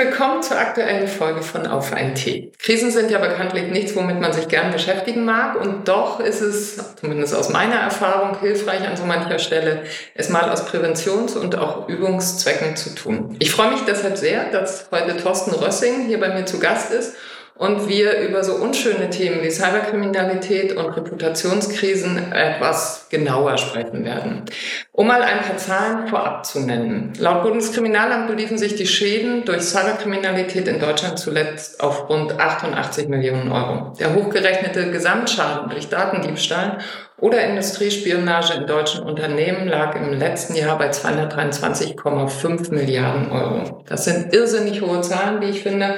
[0.00, 2.52] willkommen zur aktuellen Folge von Auf ein Tee.
[2.58, 5.60] Krisen sind ja bekanntlich nichts, womit man sich gern beschäftigen mag.
[5.60, 9.82] Und doch ist es, zumindest aus meiner Erfahrung, hilfreich an so mancher Stelle,
[10.14, 13.36] es mal aus Präventions- und auch Übungszwecken zu tun.
[13.40, 17.14] Ich freue mich deshalb sehr, dass heute Thorsten Rössing hier bei mir zu Gast ist
[17.60, 24.46] und wir über so unschöne Themen wie Cyberkriminalität und Reputationskrisen etwas genauer sprechen werden.
[24.92, 27.12] Um mal ein paar Zahlen vorab zu nennen.
[27.18, 33.52] Laut Bundeskriminalamt beliefen sich die Schäden durch Cyberkriminalität in Deutschland zuletzt auf rund 88 Millionen
[33.52, 33.92] Euro.
[34.00, 36.78] Der hochgerechnete Gesamtschaden durch Datendiebstahl
[37.18, 43.84] oder Industriespionage in deutschen Unternehmen lag im letzten Jahr bei 223,5 Milliarden Euro.
[43.86, 45.96] Das sind irrsinnig hohe Zahlen, wie ich finde.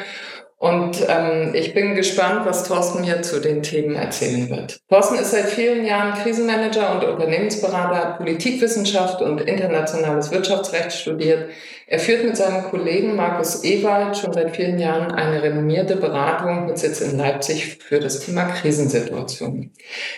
[0.63, 4.79] Und ähm, ich bin gespannt, was Thorsten mir zu den Themen erzählen wird.
[4.89, 11.49] Thorsten ist seit vielen Jahren Krisenmanager und Unternehmensberater, Politikwissenschaft und internationales Wirtschaftsrecht studiert.
[11.93, 16.79] Er führt mit seinem Kollegen Markus Ewald schon seit vielen Jahren eine renommierte Beratung mit
[16.79, 19.75] Sitz in Leipzig für das Thema Krisensituationen.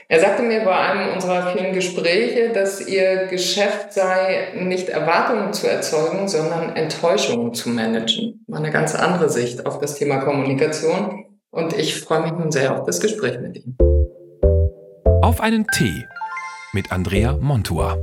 [0.06, 5.68] Er sagte mir bei einem unserer vielen Gespräche, dass ihr Geschäft sei, nicht Erwartungen zu
[5.68, 8.44] erzeugen, sondern Enttäuschungen zu managen.
[8.46, 12.78] War eine ganz andere Sicht auf das Thema Kommunikation und ich freue mich nun sehr
[12.78, 13.76] auf das Gespräch mit ihm.
[15.22, 16.04] Auf einen Tee
[16.72, 17.98] mit Andrea Montua.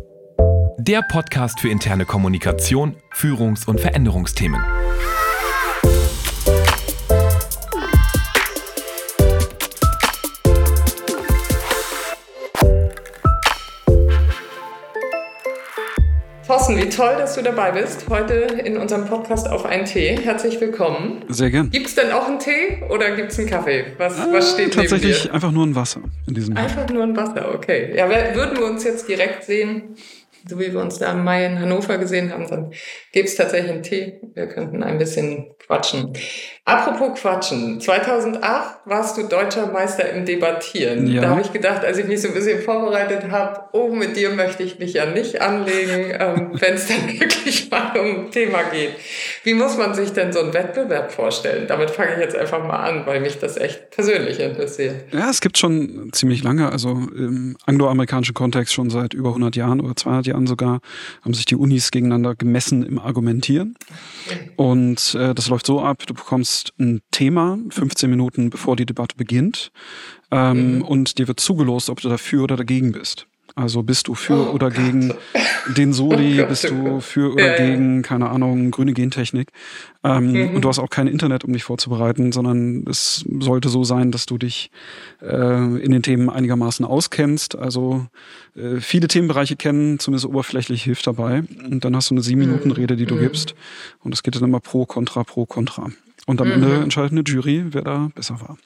[0.77, 4.61] Der Podcast für interne Kommunikation, Führungs- und Veränderungsthemen.
[16.47, 18.09] Thorsten, wie toll, dass du dabei bist.
[18.09, 20.17] Heute in unserem Podcast auf einen Tee.
[20.21, 21.23] Herzlich willkommen.
[21.29, 21.69] Sehr gern.
[21.69, 23.85] Gibt es denn auch einen Tee oder gibt es einen Kaffee?
[23.97, 25.33] Was, ah, was steht Tatsächlich neben dir?
[25.33, 27.93] einfach nur ein Wasser in diesem Einfach nur ein Wasser, okay.
[27.95, 29.95] Ja, würden wir uns jetzt direkt sehen,
[30.47, 32.73] so wie wir uns da im Mai in Hannover gesehen haben, dann
[33.11, 34.19] gäbe es tatsächlich einen Tee.
[34.33, 36.13] Wir könnten ein bisschen quatschen.
[36.63, 37.81] Apropos quatschen.
[37.81, 41.07] 2008 warst du deutscher Meister im Debattieren.
[41.07, 41.21] Ja.
[41.21, 44.29] Da habe ich gedacht, als ich mich so ein bisschen vorbereitet habe, oh, mit dir
[44.29, 48.61] möchte ich mich ja nicht anlegen, ähm, wenn es dann wirklich mal um ein Thema
[48.71, 48.91] geht.
[49.43, 51.65] Wie muss man sich denn so einen Wettbewerb vorstellen?
[51.67, 55.11] Damit fange ich jetzt einfach mal an, weil mich das echt persönlich interessiert.
[55.11, 59.81] Ja, es gibt schon ziemlich lange, also im angloamerikanischen Kontext schon seit über 100 Jahren
[59.81, 60.79] oder 200 Jahren sogar,
[61.25, 63.75] haben sich die Unis gegeneinander gemessen im Argumentieren.
[64.57, 69.15] Und äh, das läuft so ab, du bekommst ein Thema 15 Minuten bevor die Debatte
[69.15, 69.71] beginnt
[70.31, 70.81] ähm, mhm.
[70.83, 73.27] und dir wird zugelost, ob du dafür oder dagegen bist.
[73.55, 74.77] Also bist du für oh, oder Gott.
[74.77, 75.13] gegen
[75.75, 79.49] den Soli, oh bist du für oder ja, gegen, keine Ahnung, grüne Gentechnik.
[80.03, 80.55] Ähm, mhm.
[80.55, 84.25] Und du hast auch kein Internet, um dich vorzubereiten, sondern es sollte so sein, dass
[84.25, 84.71] du dich
[85.21, 87.57] äh, in den Themen einigermaßen auskennst.
[87.57, 88.05] Also
[88.55, 91.43] äh, viele Themenbereiche kennen, zumindest oberflächlich hilft dabei.
[91.65, 92.87] Und dann hast du eine sieben Minuten mhm.
[92.87, 93.19] Die du mhm.
[93.19, 93.53] gibst.
[93.99, 95.89] Und es geht dann immer pro, contra, pro, contra.
[96.27, 96.83] Und am Ende mhm.
[96.83, 98.57] entscheidet eine Jury, wer da besser war.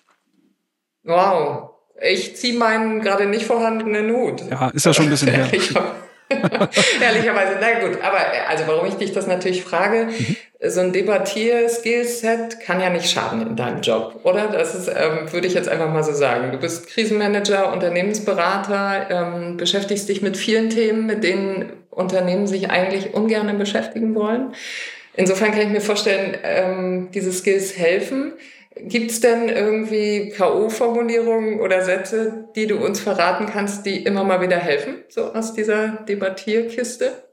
[1.04, 1.70] Wow,
[2.02, 4.44] ich ziehe meinen gerade nicht vorhandenen Hut.
[4.50, 5.50] Ja, ist ja schon ein bisschen her.
[6.30, 8.18] Ehrlicherweise, na gut, aber
[8.50, 10.36] also warum ich dich das natürlich frage, mhm.
[10.68, 14.48] so ein Debattier-Skillset kann ja nicht schaden in deinem Job, oder?
[14.48, 16.52] Das ist, ähm, würde ich jetzt einfach mal so sagen.
[16.52, 23.14] Du bist Krisenmanager, Unternehmensberater, ähm, beschäftigst dich mit vielen Themen, mit denen Unternehmen sich eigentlich
[23.14, 24.54] ungern beschäftigen wollen.
[25.18, 28.34] Insofern kann ich mir vorstellen, ähm, diese Skills helfen.
[28.78, 34.42] Gibt es denn irgendwie K.O.-Formulierungen oder Sätze, die du uns verraten kannst, die immer mal
[34.42, 37.24] wieder helfen, so aus dieser Debattierkiste?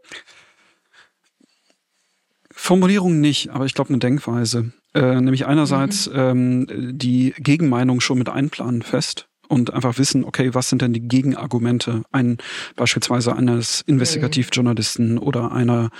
[2.53, 4.72] Formulierungen nicht, aber ich glaube eine Denkweise.
[4.94, 6.16] Äh, nämlich einerseits mhm.
[6.16, 6.66] ähm,
[6.97, 12.04] die Gegenmeinung schon mit einplanen fest und einfach wissen, okay, was sind denn die Gegenargumente
[12.10, 12.38] ein
[12.74, 15.90] beispielsweise eines Investigativjournalisten oder einer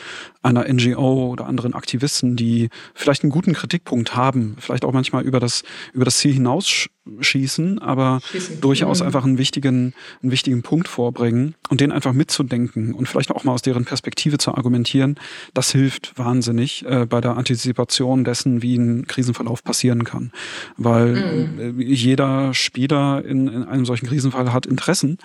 [0.43, 5.39] einer NGO oder anderen Aktivisten, die vielleicht einen guten Kritikpunkt haben, vielleicht auch manchmal über
[5.39, 8.61] das über das Ziel hinausschießen, aber Schießen.
[8.61, 9.07] durchaus mhm.
[9.07, 13.53] einfach einen wichtigen einen wichtigen Punkt vorbringen und den einfach mitzudenken und vielleicht auch mal
[13.53, 15.17] aus deren Perspektive zu argumentieren,
[15.55, 20.33] das hilft wahnsinnig äh, bei der Antizipation dessen, wie ein Krisenverlauf passieren kann,
[20.77, 21.81] weil mhm.
[21.81, 25.19] äh, jeder Spieler in, in einem solchen Krisenfall hat Interessen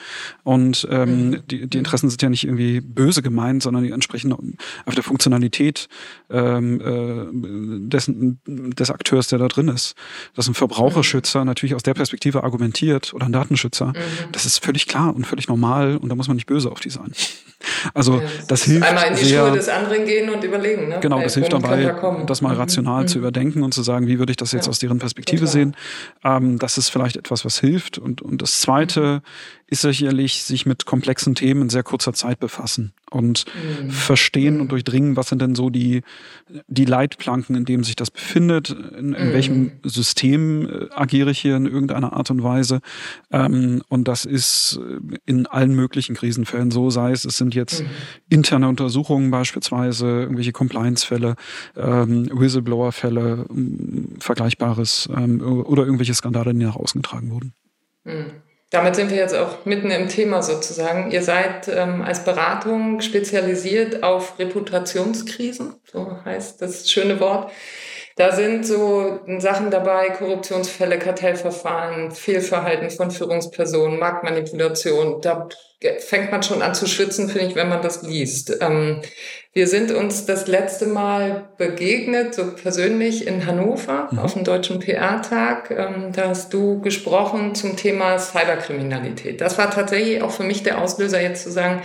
[0.44, 1.48] und ähm, mhm.
[1.50, 4.34] die, die Interessen sind ja nicht irgendwie böse gemeint, sondern die entsprechen
[4.86, 5.88] auf der Funktionalität
[6.30, 9.96] ähm, äh, dessen, des Akteurs, der da drin ist.
[10.36, 11.48] Dass ein Verbraucherschützer mhm.
[11.48, 14.31] natürlich aus der Perspektive argumentiert oder ein Datenschützer, mhm.
[14.31, 16.90] das ist völlig klar und völlig normal und da muss man nicht böse auf die
[16.90, 17.12] sein.
[17.96, 20.90] Also ja, das, das hilft einmal in die sehr, Schuhe des anderen gehen und überlegen.
[20.90, 21.00] Ne?
[21.02, 21.96] Genau, das hilft dabei,
[22.28, 23.08] das mal rational mhm.
[23.08, 24.69] zu überdenken und zu sagen, wie würde ich das jetzt ja.
[24.69, 25.52] aus deren Perspektive Total.
[25.52, 25.75] sehen.
[26.24, 27.98] Ähm, das ist vielleicht etwas, was hilft.
[28.07, 29.21] Und, und das Zweite
[29.69, 33.44] ist sicherlich sich mit komplexen Themen in sehr kurzer Zeit befassen und
[33.83, 33.92] mhm.
[33.92, 34.62] verstehen mhm.
[34.62, 36.04] und durchdringen, was sind denn so die,
[36.68, 39.33] die Leitplanken, in dem sich das befindet, in, in mhm.
[39.33, 42.80] welchem System äh, agiere ich hier in irgendeiner Art und Weise.
[43.30, 47.81] Ähm, und das ist äh, in allen möglichen Krisenfällen so, sei es, es sind jetzt
[47.81, 47.88] mhm.
[48.30, 51.36] interne Untersuchungen beispielsweise, irgendwelche Compliance-Fälle,
[51.75, 53.48] ähm, Whistleblower-Fälle,
[54.19, 57.54] Vergleichbares ähm, oder irgendwelche Skandale, die nach außen getragen wurden.
[58.07, 58.42] Mhm.
[58.69, 61.09] Damit sind wir jetzt auch mitten im Thema sozusagen.
[61.12, 67.51] Ihr seid ähm, als Beratung spezialisiert auf Reputationskrisen, so heißt das schöne Wort.
[68.18, 75.21] Da sind so Sachen dabei, Korruptionsfälle, Kartellverfahren, Fehlverhalten von Führungspersonen, Marktmanipulation.
[75.21, 75.48] Da
[76.00, 78.57] fängt man schon an zu schwitzen, finde ich, wenn man das liest.
[78.59, 79.01] Ähm,
[79.57, 84.19] wir sind uns das letzte Mal begegnet, so persönlich in Hannover mhm.
[84.19, 85.71] auf dem Deutschen PR-Tag.
[85.71, 89.42] Ähm, da hast du gesprochen zum Thema Cyberkriminalität.
[89.42, 91.81] Das war tatsächlich auch für mich der Auslöser, jetzt zu sagen,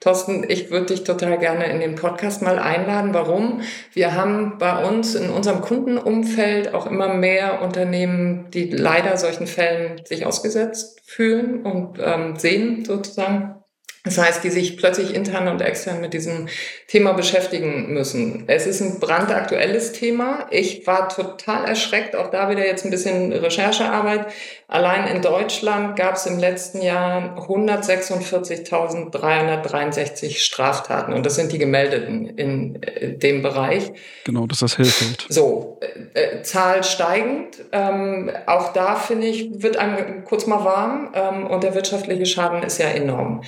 [0.00, 3.14] Thorsten, ich würde dich total gerne in den Podcast mal einladen.
[3.14, 3.62] Warum?
[3.94, 10.02] Wir haben bei uns in unserem Kundenumfeld auch immer mehr Unternehmen, die leider solchen Fällen
[10.04, 13.63] sich ausgesetzt fühlen und ähm, sehen sozusagen.
[14.06, 16.48] Das heißt, die sich plötzlich intern und extern mit diesem
[16.88, 18.44] Thema beschäftigen müssen.
[18.48, 20.46] Es ist ein brandaktuelles Thema.
[20.50, 24.26] Ich war total erschreckt, auch da wieder jetzt ein bisschen Recherchearbeit.
[24.68, 32.26] Allein in Deutschland gab es im letzten Jahr 146.363 Straftaten und das sind die gemeldeten
[32.26, 33.90] in äh, dem Bereich.
[34.24, 35.24] Genau, das ist das Hilfeld.
[35.30, 35.80] So,
[36.14, 37.64] äh, äh, Zahl steigend.
[37.72, 42.62] Ähm, auch da finde ich, wird einem kurz mal warm ähm, und der wirtschaftliche Schaden
[42.62, 43.40] ist ja enorm.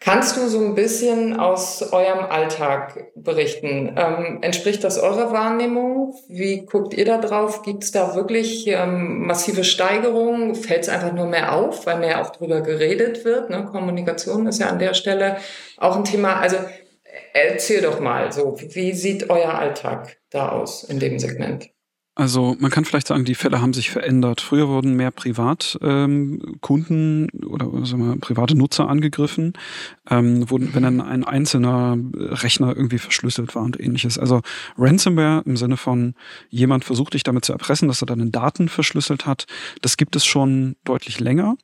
[0.00, 3.94] Kannst du so ein bisschen aus eurem Alltag berichten?
[3.96, 6.14] Ähm, entspricht das eurer Wahrnehmung?
[6.28, 7.62] Wie guckt ihr da drauf?
[7.62, 10.54] Gibt es da wirklich ähm, massive Steigerungen?
[10.54, 13.50] Fällt es einfach nur mehr auf, weil mehr auch drüber geredet wird?
[13.50, 13.64] Ne?
[13.64, 15.38] Kommunikation ist ja an der Stelle
[15.78, 16.40] auch ein Thema.
[16.40, 16.56] Also
[17.32, 21.70] erzähl doch mal, so wie sieht euer Alltag da aus in dem Segment?
[22.18, 24.40] Also man kann vielleicht sagen, die Fälle haben sich verändert.
[24.40, 29.52] Früher wurden mehr Privatkunden ähm, oder sagen wir, private Nutzer angegriffen,
[30.08, 34.18] ähm, wurden, wenn dann ein einzelner Rechner irgendwie verschlüsselt war und ähnliches.
[34.18, 34.40] Also
[34.78, 36.14] Ransomware im Sinne von
[36.48, 39.46] jemand versucht dich damit zu erpressen, dass er deine Daten verschlüsselt hat,
[39.82, 41.58] das gibt es schon deutlich länger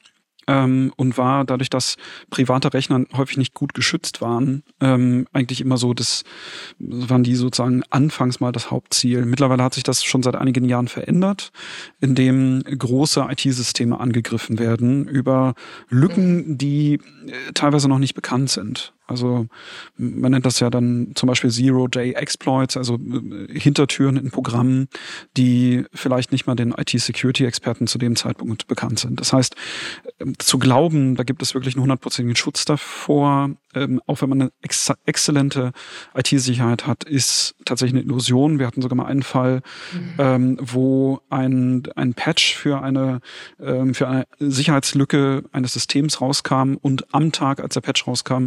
[0.47, 1.97] ähm, und war dadurch, dass
[2.31, 6.25] private Rechner häufig nicht gut geschützt waren, ähm, eigentlich immer so, das
[6.79, 9.25] waren die sozusagen anfangs mal das Hauptziel.
[9.25, 11.53] Mittlerweile hat sich das schon seit einigen Jahren verändert,
[12.01, 15.55] indem große IT-Systeme angegriffen werden über
[15.89, 18.93] Lücken, die äh, teilweise noch nicht bekannt sind.
[19.13, 19.47] Also
[19.97, 24.89] man nennt das ja dann zum Beispiel Zero-Day-Exploits, also äh, Hintertüren in Programmen,
[25.37, 29.21] die vielleicht nicht mal den IT-Security-Experten zu dem Zeitpunkt bekannt sind.
[29.21, 29.55] Das heißt,
[30.19, 34.43] ähm, zu glauben, da gibt es wirklich einen hundertprozentigen Schutz davor, ähm, auch wenn man
[34.43, 35.73] eine ex exzellente
[36.15, 38.59] IT-Sicherheit hat, ist tatsächlich eine Illusion.
[38.59, 39.63] Wir hatten sogar mal einen Fall,
[39.93, 40.15] mhm.
[40.19, 43.21] ähm, wo ein, ein Patch für eine,
[43.59, 48.47] für eine Sicherheitslücke eines Systems rauskam und am Tag, als der Patch rauskam,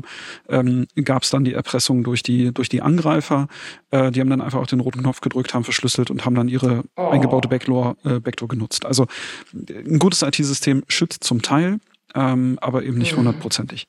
[0.55, 3.47] ähm, gab es dann die Erpressung durch die, durch die Angreifer.
[3.91, 6.47] Äh, die haben dann einfach auch den roten Knopf gedrückt, haben verschlüsselt und haben dann
[6.47, 7.09] ihre oh.
[7.09, 8.85] eingebaute Backdoor, äh, Backdoor genutzt.
[8.85, 9.07] Also
[9.53, 11.79] ein gutes IT-System schützt zum Teil,
[12.13, 13.19] ähm, aber eben nicht mhm.
[13.19, 13.87] hundertprozentig.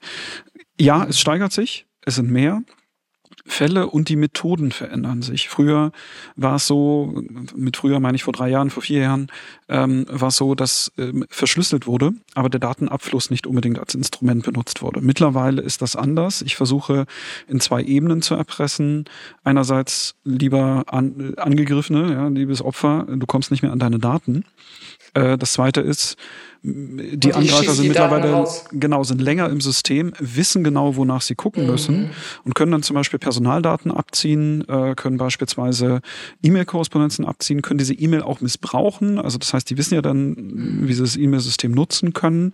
[0.79, 2.63] Ja, es steigert sich, es sind mehr.
[3.47, 5.49] Fälle und die Methoden verändern sich.
[5.49, 5.93] Früher
[6.35, 7.23] war es so,
[7.55, 9.29] mit früher meine ich vor drei Jahren, vor vier Jahren,
[9.69, 14.45] ähm, war es so, dass ähm, verschlüsselt wurde, aber der Datenabfluss nicht unbedingt als Instrument
[14.45, 15.00] benutzt wurde.
[15.00, 16.43] Mittlerweile ist das anders.
[16.43, 17.07] Ich versuche
[17.49, 19.05] in zwei Ebenen zu erpressen.
[19.45, 24.45] Einerseits lieber an, Angegriffene, ja, liebes Opfer, du kommst nicht mehr an deine Daten.
[25.15, 26.17] Äh, das zweite ist,
[26.63, 31.71] die, Angreifer sind mittlerweile genau sind länger im System, wissen genau, wonach sie gucken mhm.
[31.71, 32.11] müssen
[32.45, 36.01] und können dann zum Beispiel Personaldaten abziehen, äh, können beispielsweise
[36.43, 39.19] E-Mail-Korrespondenzen abziehen, können diese E-Mail auch missbrauchen.
[39.19, 42.53] Also das heißt, die wissen ja dann, wie sie das E-Mail-System nutzen können.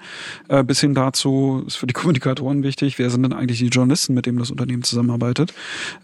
[0.49, 4.15] Äh, bis hin dazu ist für die Kommunikatoren wichtig, wer sind denn eigentlich die Journalisten,
[4.15, 5.55] mit denen das Unternehmen zusammenarbeitet.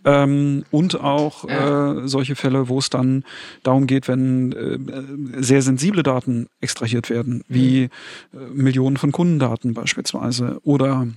[0.05, 2.05] Ähm, und auch ja.
[2.05, 3.25] äh, solche Fälle, wo es dann
[3.63, 7.98] darum geht, wenn äh, sehr sensible Daten extrahiert werden, wie mhm äh,
[8.33, 11.09] Millionen von Kundendaten beispielsweise oder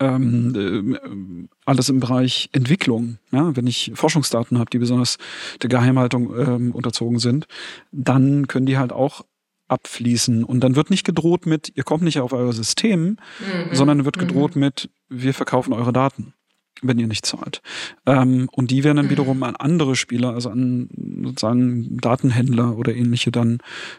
[0.00, 3.18] ähm, äh, alles im Bereich Entwicklung.
[3.30, 5.18] Ja, wenn ich Forschungsdaten habe, die besonders
[5.62, 7.46] der Geheimhaltung ähm, unterzogen sind,
[7.92, 9.24] dann können die halt auch
[9.68, 10.44] abfließen.
[10.44, 13.02] Und dann wird nicht gedroht mit, ihr kommt nicht auf euer System,
[13.40, 13.74] mhm.
[13.74, 14.60] sondern wird gedroht mhm.
[14.60, 16.32] mit, wir verkaufen eure Daten.
[16.82, 17.62] Wenn ihr nicht zahlt.
[18.06, 20.88] Ähm, und die werden dann wiederum an andere Spieler, also an
[21.24, 23.58] sozusagen Datenhändler oder ähnliche dann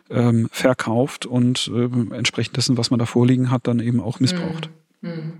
[0.10, 4.70] ähm, verkauft und äh, entsprechend dessen, was man da vorliegen hat, dann eben auch missbraucht.
[5.02, 5.34] Mhm.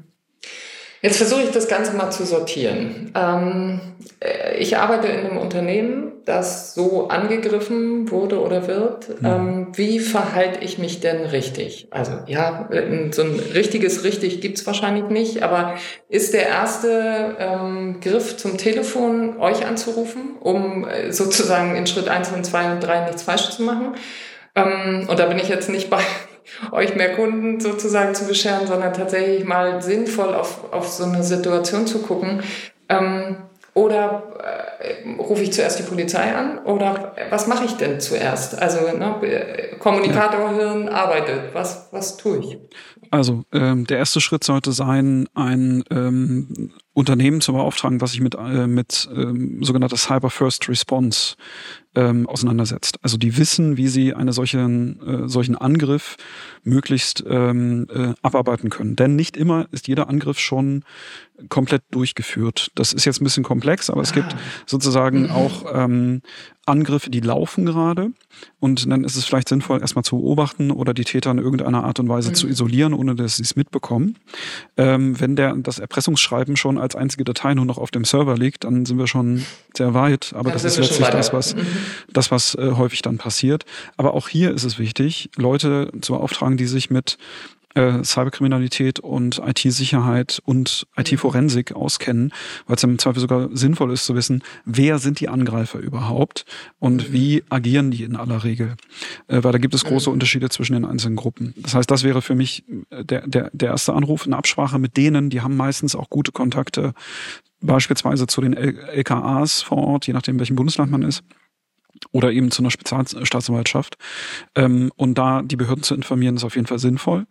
[1.02, 3.12] Jetzt versuche ich das Ganze mal zu sortieren.
[3.16, 3.80] Ähm,
[4.20, 9.22] äh, ich arbeite in einem Unternehmen, das so angegriffen wurde oder wird.
[9.22, 9.26] Mhm.
[9.26, 11.88] Ähm, wie verhalte ich mich denn richtig?
[11.92, 12.70] Also ja,
[13.12, 15.76] so ein richtiges richtig gibt's wahrscheinlich nicht, aber
[16.10, 22.30] ist der erste ähm, Griff zum Telefon, euch anzurufen, um äh, sozusagen in Schritt eins
[22.32, 23.96] und zwei und drei nichts falsch zu machen?
[24.56, 26.02] Ähm, und da bin ich jetzt nicht bei
[26.72, 31.88] euch mehr Kunden sozusagen zu bescheren, sondern tatsächlich mal sinnvoll auf, auf so eine Situation
[31.88, 32.42] zu gucken.
[32.90, 33.38] Ähm,
[33.74, 36.60] oder äh, rufe ich zuerst die Polizei an?
[36.60, 38.60] Oder was mache ich denn zuerst?
[38.60, 39.16] Also ne,
[39.80, 41.54] Kommunikatorhirn arbeitet.
[41.54, 42.58] Was, was tue ich?
[43.12, 48.36] Also ähm, der erste Schritt sollte sein, ein ähm, Unternehmen zu beauftragen, was sich mit,
[48.36, 51.36] äh, mit ähm, sogenannter Cyber First Response
[51.96, 53.00] ähm, auseinandersetzt.
[53.02, 56.18] Also die wissen, wie sie einen solchen, äh, solchen Angriff
[56.64, 58.96] möglichst ähm, äh, abarbeiten können.
[58.96, 60.84] Denn nicht immer ist jeder Angriff schon
[61.48, 62.70] komplett durchgeführt.
[62.76, 64.40] Das ist jetzt ein bisschen komplex, aber es gibt ah.
[64.66, 65.32] sozusagen mhm.
[65.32, 66.22] auch ähm,
[66.70, 68.12] Angriffe, die laufen gerade.
[68.60, 72.00] Und dann ist es vielleicht sinnvoll, erstmal zu beobachten oder die Täter in irgendeiner Art
[72.00, 72.36] und Weise mhm.
[72.36, 74.18] zu isolieren, ohne dass sie es mitbekommen.
[74.78, 78.64] Ähm, wenn der, das Erpressungsschreiben schon als einzige Datei nur noch auf dem Server liegt,
[78.64, 79.46] dann sind wir schon
[79.76, 80.32] sehr weit.
[80.34, 81.62] Aber dann das ist letztlich das, was, mhm.
[82.14, 83.66] das, was äh, häufig dann passiert.
[83.98, 87.18] Aber auch hier ist es wichtig, Leute zu beauftragen, die sich mit
[87.80, 92.34] äh, Cyberkriminalität und IT-Sicherheit und IT-Forensik auskennen,
[92.68, 96.46] weil es im Zweifel sogar sinnvoll ist zu wissen, wer sind die Angreifer überhaupt
[96.80, 98.76] und wie agieren die in aller Regel.
[99.28, 101.54] Äh, weil da gibt es große Unterschiede zwischen den einzelnen Gruppen.
[101.58, 104.98] Das heißt, das wäre für mich äh, der, der, der erste Anruf, eine Absprache mit
[104.98, 106.94] denen, die haben meistens auch gute Kontakte
[107.62, 111.24] beispielsweise zu den LKAs vor Ort, je nachdem, welchem Bundesland man ist
[112.12, 113.98] oder eben zu einer Spezialstaatsanwaltschaft.
[114.56, 117.28] Ähm, und da die Behörden zu informieren, ist auf jeden Fall sinnvoll.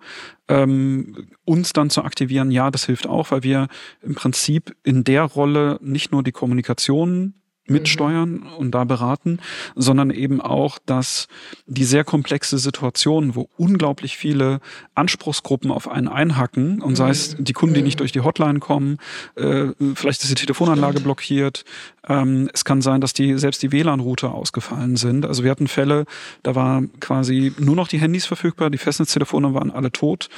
[0.48, 3.68] Ähm, uns dann zu aktivieren, ja, das hilft auch, weil wir
[4.02, 7.34] im Prinzip in der Rolle nicht nur die Kommunikation
[7.70, 9.38] mitsteuern und da beraten,
[9.76, 11.28] sondern eben auch, dass
[11.66, 14.60] die sehr komplexe Situation, wo unglaublich viele
[14.94, 18.98] Anspruchsgruppen auf einen einhacken und sei es die Kunden, die nicht durch die Hotline kommen,
[19.36, 21.64] äh, vielleicht ist die Telefonanlage blockiert,
[22.08, 25.26] ähm, es kann sein, dass die selbst die WLAN-Router ausgefallen sind.
[25.26, 26.04] Also wir hatten Fälle,
[26.42, 30.28] da war quasi nur noch die Handys verfügbar, die Festnetztelefone waren alle tot.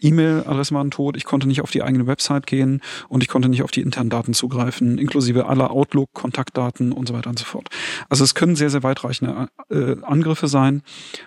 [0.00, 3.62] E-Mail-Adressen waren tot, ich konnte nicht auf die eigene Website gehen und ich konnte nicht
[3.62, 7.68] auf die internen Daten zugreifen, inklusive aller Outlook-Kontaktdaten und so weiter und so fort.
[8.08, 10.82] Also es können sehr, sehr weitreichende äh, Angriffe sein.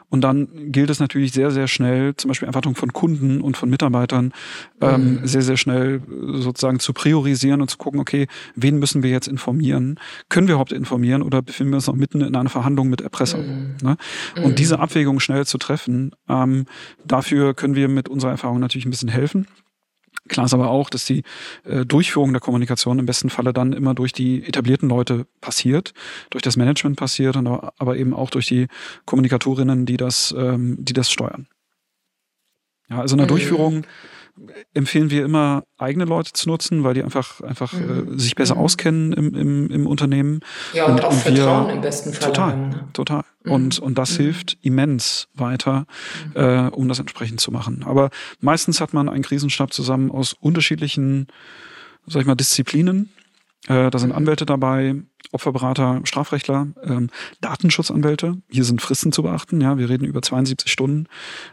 [0.10, 3.70] Und dann gilt es natürlich sehr, sehr schnell, zum Beispiel Erwartungen von Kunden und von
[3.70, 4.34] Mitarbeitern,
[4.82, 5.28] ähm, mhm.
[5.28, 9.28] sehr, sehr schnell äh, sozusagen zu priorisieren und zu gucken, okay, wen müssen wir jetzt
[9.28, 10.00] informieren?
[10.30, 13.76] Können wir überhaupt informieren oder befinden wir uns noch mitten in einer Verhandlung mit Erpressern?
[13.82, 13.88] Mhm.
[13.88, 13.98] Ne?
[14.38, 14.56] Und mhm.
[14.56, 16.66] diese Abwägung schnell zu treffen, ähm,
[17.06, 19.48] dafür können wir mit unserer Erfahrung natürlich ein bisschen helfen.
[20.30, 21.24] Klar ist aber auch, dass die
[21.66, 25.94] äh, Durchführung der Kommunikation im besten Falle dann immer durch die etablierten Leute passiert,
[26.30, 28.68] durch das Management passiert, aber eben auch durch die
[29.06, 31.48] Kommunikatorinnen, die das, ähm, die das steuern.
[32.90, 33.30] Ja, also in der mhm.
[33.30, 33.86] Durchführung
[34.74, 38.16] empfehlen wir immer, eigene Leute zu nutzen, weil die einfach, einfach mhm.
[38.16, 38.62] äh, sich besser mhm.
[38.62, 40.40] auskennen im, im, im Unternehmen.
[40.74, 42.30] Ja, und, und auch Vertrauen wir, im besten Fall.
[42.30, 42.90] Total, ne?
[42.94, 43.24] total.
[43.44, 43.52] Mhm.
[43.52, 44.24] Und, und das mhm.
[44.24, 45.86] hilft immens weiter,
[46.34, 46.42] mhm.
[46.42, 47.84] äh, um das entsprechend zu machen.
[47.86, 48.10] Aber
[48.40, 51.28] meistens hat man einen Krisenstab zusammen aus unterschiedlichen,
[52.08, 53.12] sag ich mal, Disziplinen.
[53.68, 54.18] Äh, da sind mhm.
[54.18, 54.96] Anwälte dabei,
[55.34, 57.10] Opferberater, Strafrechtler, ähm,
[57.42, 58.38] Datenschutzanwälte.
[58.50, 59.60] Hier sind Fristen zu beachten.
[59.62, 61.08] Ja, wir reden über 72 Stunden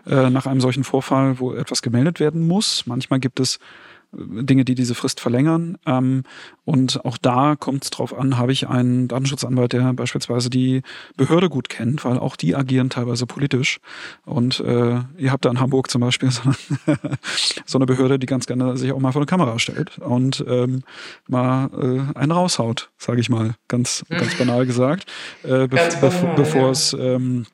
[0.06, 2.87] äh, nach einem solchen Vorfall, wo etwas gemeldet werden muss.
[2.87, 3.58] Manchmal gibt es
[4.12, 5.79] Dinge, die diese Frist verlängern.
[5.87, 6.25] Ähm,
[6.64, 10.83] und auch da kommt es drauf an, habe ich einen Datenschutzanwalt, der beispielsweise die
[11.17, 13.79] Behörde gut kennt, weil auch die agieren teilweise politisch.
[14.25, 16.43] Und äh, ihr habt da in Hamburg zum Beispiel so,
[17.67, 20.83] so, eine Behörde, die ganz gerne sich auch mal vor eine Kamera stellt und ähm,
[21.29, 25.07] mal äh, einen raushaut, sage ich mal, ganz, ganz banal gesagt,
[25.45, 27.47] äh, be be bevor es ähm,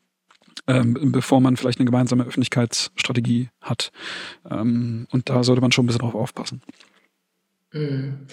[0.67, 3.93] ähm, bevor man vielleicht eine gemeinsame Öffentlichkeitsstrategie hat.
[4.51, 6.63] Ähm, und da sollte man schon ein bisschen drauf aufpassen.
[7.73, 8.27] Mhm.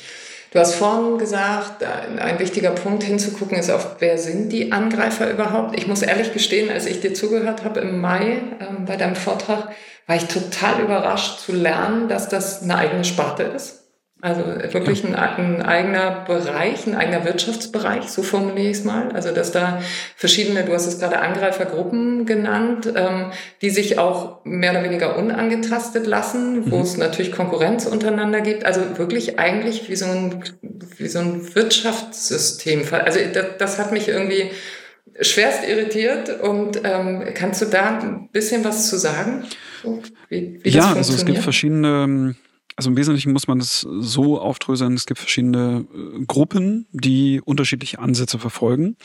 [0.51, 5.77] Du hast vorhin gesagt, ein wichtiger Punkt hinzugucken ist auf, wer sind die Angreifer überhaupt?
[5.77, 9.72] Ich muss ehrlich gestehen, als ich dir zugehört habe im Mai ähm, bei deinem Vortrag,
[10.06, 13.83] war ich total überrascht zu lernen, dass das eine eigene Sparte ist.
[14.24, 19.12] Also wirklich ein, ein, eigener Bereich, ein eigener Wirtschaftsbereich, so formuliere ich es mal.
[19.12, 19.82] Also dass da
[20.15, 26.08] verschiedene, du hast es gerade Angreifergruppen genannt, ähm, die sich auch mehr oder weniger unangetastet
[26.08, 26.84] lassen, wo mhm.
[26.84, 28.63] es natürlich Konkurrenz untereinander gibt.
[28.63, 30.42] Also wirklich eigentlich wie so ein,
[30.98, 32.84] wie so ein Wirtschaftssystem.
[32.94, 34.51] Also das, das hat mich irgendwie
[35.20, 36.42] schwerst irritiert.
[36.42, 39.44] Und ähm, kannst du da ein bisschen was zu sagen?
[39.84, 42.36] So, wie, wie ja, also es gibt verschiedene
[42.75, 48.00] also im Wesentlichen muss man es so aufdröseln, es gibt verschiedene äh, Gruppen, die unterschiedliche
[48.00, 48.96] Ansätze verfolgen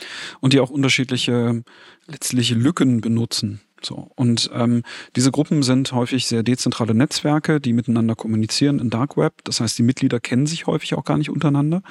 [0.41, 1.63] und die auch unterschiedliche
[2.07, 3.61] letztliche Lücken benutzen.
[3.85, 4.11] So.
[4.17, 4.83] Und ähm,
[5.17, 9.35] diese Gruppen sind häufig sehr dezentrale Netzwerke, die miteinander kommunizieren im Dark Web.
[9.45, 11.83] Das heißt, die Mitglieder kennen sich häufig auch gar nicht untereinander.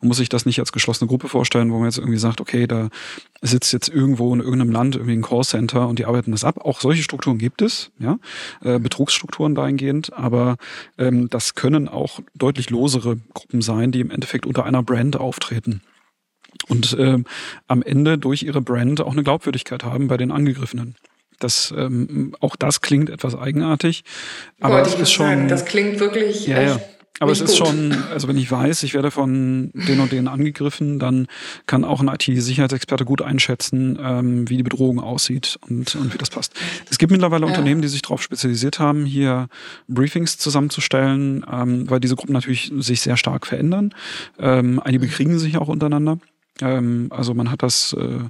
[0.00, 2.66] Man muss sich das nicht als geschlossene Gruppe vorstellen, wo man jetzt irgendwie sagt, okay,
[2.66, 2.88] da
[3.42, 6.58] sitzt jetzt irgendwo in irgendeinem Land irgendwie ein Callcenter und die arbeiten das ab.
[6.58, 8.18] Auch solche Strukturen gibt es, ja,
[8.62, 10.56] äh, Betrugsstrukturen dahingehend, aber
[10.98, 15.82] ähm, das können auch deutlich losere Gruppen sein, die im Endeffekt unter einer Brand auftreten
[16.68, 17.18] und äh,
[17.66, 20.96] am Ende durch ihre Brand auch eine Glaubwürdigkeit haben bei den Angegriffenen.
[21.38, 24.04] Das, ähm, auch das klingt etwas eigenartig.
[24.60, 25.26] Aber es ist schon.
[25.26, 26.46] Sagen, das klingt wirklich.
[26.46, 26.80] Ja, ja.
[27.20, 27.68] Aber es ist gut.
[27.68, 31.28] schon, also wenn ich weiß, ich werde von den und denen angegriffen, dann
[31.66, 36.30] kann auch ein IT-Sicherheitsexperte gut einschätzen, ähm, wie die Bedrohung aussieht und, und wie das
[36.30, 36.54] passt.
[36.90, 37.52] Es gibt mittlerweile ja.
[37.52, 39.48] Unternehmen, die sich darauf spezialisiert haben, hier
[39.86, 43.94] Briefings zusammenzustellen, ähm, weil diese Gruppen natürlich sich sehr stark verändern.
[44.40, 46.18] Ähm, einige bekriegen sich auch untereinander.
[46.60, 48.20] Ähm, also man hat das, äh,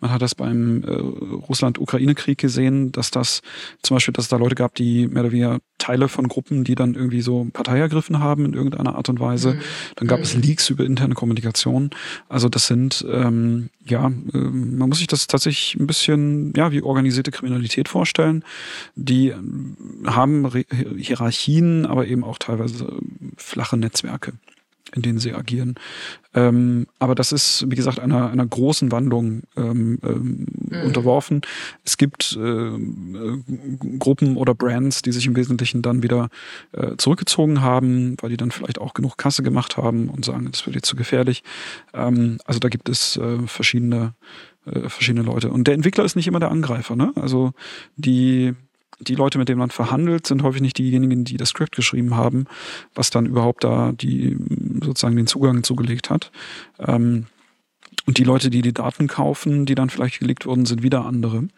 [0.00, 3.42] man hat das beim äh, Russland-Ukraine-Krieg gesehen, dass das
[3.82, 6.74] zum Beispiel, dass es da Leute gab, die mehr oder weniger Teile von Gruppen, die
[6.74, 9.54] dann irgendwie so Partei ergriffen haben in irgendeiner Art und Weise.
[9.54, 9.60] Mhm.
[9.96, 10.24] Dann gab mhm.
[10.24, 11.90] es Leaks über interne Kommunikation.
[12.28, 16.82] Also das sind ähm, ja, äh, man muss sich das tatsächlich ein bisschen ja wie
[16.82, 18.44] organisierte Kriminalität vorstellen.
[18.94, 19.34] Die
[20.04, 20.64] haben Re
[20.98, 23.00] Hierarchien, aber eben auch teilweise
[23.36, 24.34] flache Netzwerke
[24.94, 25.74] in denen sie agieren.
[26.32, 30.82] Ähm, aber das ist, wie gesagt, einer, einer großen Wandlung ähm, ähm, mhm.
[30.84, 31.40] unterworfen.
[31.84, 33.42] Es gibt äh, äh,
[33.98, 36.28] Gruppen oder Brands, die sich im Wesentlichen dann wieder
[36.72, 40.66] äh, zurückgezogen haben, weil die dann vielleicht auch genug Kasse gemacht haben und sagen, das
[40.66, 41.42] wird jetzt zu gefährlich.
[41.94, 44.14] Ähm, also da gibt es äh, verschiedene,
[44.66, 45.50] äh, verschiedene Leute.
[45.50, 46.94] Und der Entwickler ist nicht immer der Angreifer.
[46.94, 47.12] Ne?
[47.16, 47.52] Also
[47.96, 48.54] die
[49.00, 52.46] die Leute, mit denen man verhandelt, sind häufig nicht diejenigen, die das Skript geschrieben haben,
[52.94, 54.36] was dann überhaupt da die
[54.82, 56.30] sozusagen den Zugang zugelegt hat.
[56.78, 57.26] Ähm,
[58.06, 61.48] und die Leute, die die Daten kaufen, die dann vielleicht gelegt wurden, sind wieder andere.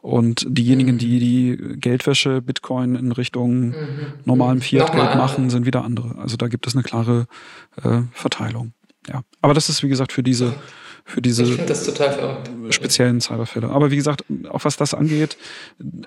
[0.00, 0.98] Und diejenigen, mhm.
[0.98, 3.74] die die Geldwäsche, Bitcoin in Richtung mhm.
[4.24, 6.16] normalem Fiat-Geld machen, sind wieder andere.
[6.18, 7.26] Also da gibt es eine klare
[7.82, 8.72] äh, Verteilung.
[9.08, 10.54] Ja, aber das ist wie gesagt für diese
[11.08, 11.46] für diese
[12.70, 13.70] speziellen Cyberfälle.
[13.70, 15.38] Aber wie gesagt, auch was das angeht,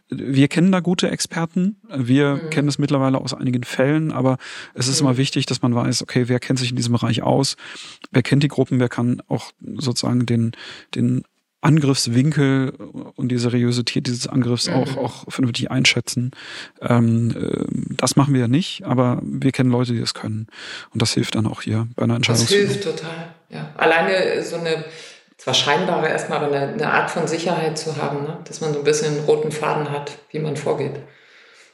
[0.10, 1.78] wir kennen da gute Experten.
[1.90, 2.50] Wir mhm.
[2.52, 4.38] kennen es mittlerweile aus einigen Fällen, aber
[4.76, 5.08] es ist mhm.
[5.08, 7.56] immer wichtig, dass man weiß, okay, wer kennt sich in diesem Bereich aus?
[8.12, 8.80] Wer kennt die Gruppen?
[8.80, 10.52] Wer kann auch sozusagen den,
[10.94, 11.24] den
[11.62, 12.70] Angriffswinkel
[13.16, 14.76] und die Seriosität dieses Angriffs mhm.
[14.76, 16.30] auch, auch vernünftig einschätzen.
[16.80, 17.66] Ähm, äh,
[17.98, 20.46] das machen wir ja nicht, aber wir kennen Leute, die das können.
[20.92, 22.44] Und das hilft dann auch hier bei einer Entscheidung.
[22.44, 23.31] Das hilft total.
[23.52, 24.84] Ja, alleine so eine,
[25.38, 28.38] zwar scheinbare erstmal, aber eine, eine Art von Sicherheit zu haben, ne?
[28.46, 30.96] dass man so ein bisschen einen roten Faden hat, wie man vorgeht.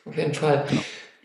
[0.06, 0.63] Auf jeden Fall.
[0.70, 0.78] Ja.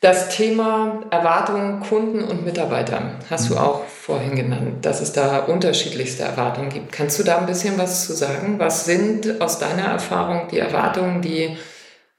[0.02, 6.24] Das Thema Erwartungen Kunden und Mitarbeiter hast du auch vorhin genannt, dass es da unterschiedlichste
[6.24, 6.90] Erwartungen gibt.
[6.90, 8.58] Kannst du da ein bisschen was zu sagen?
[8.58, 11.56] Was sind aus deiner Erfahrung die Erwartungen, die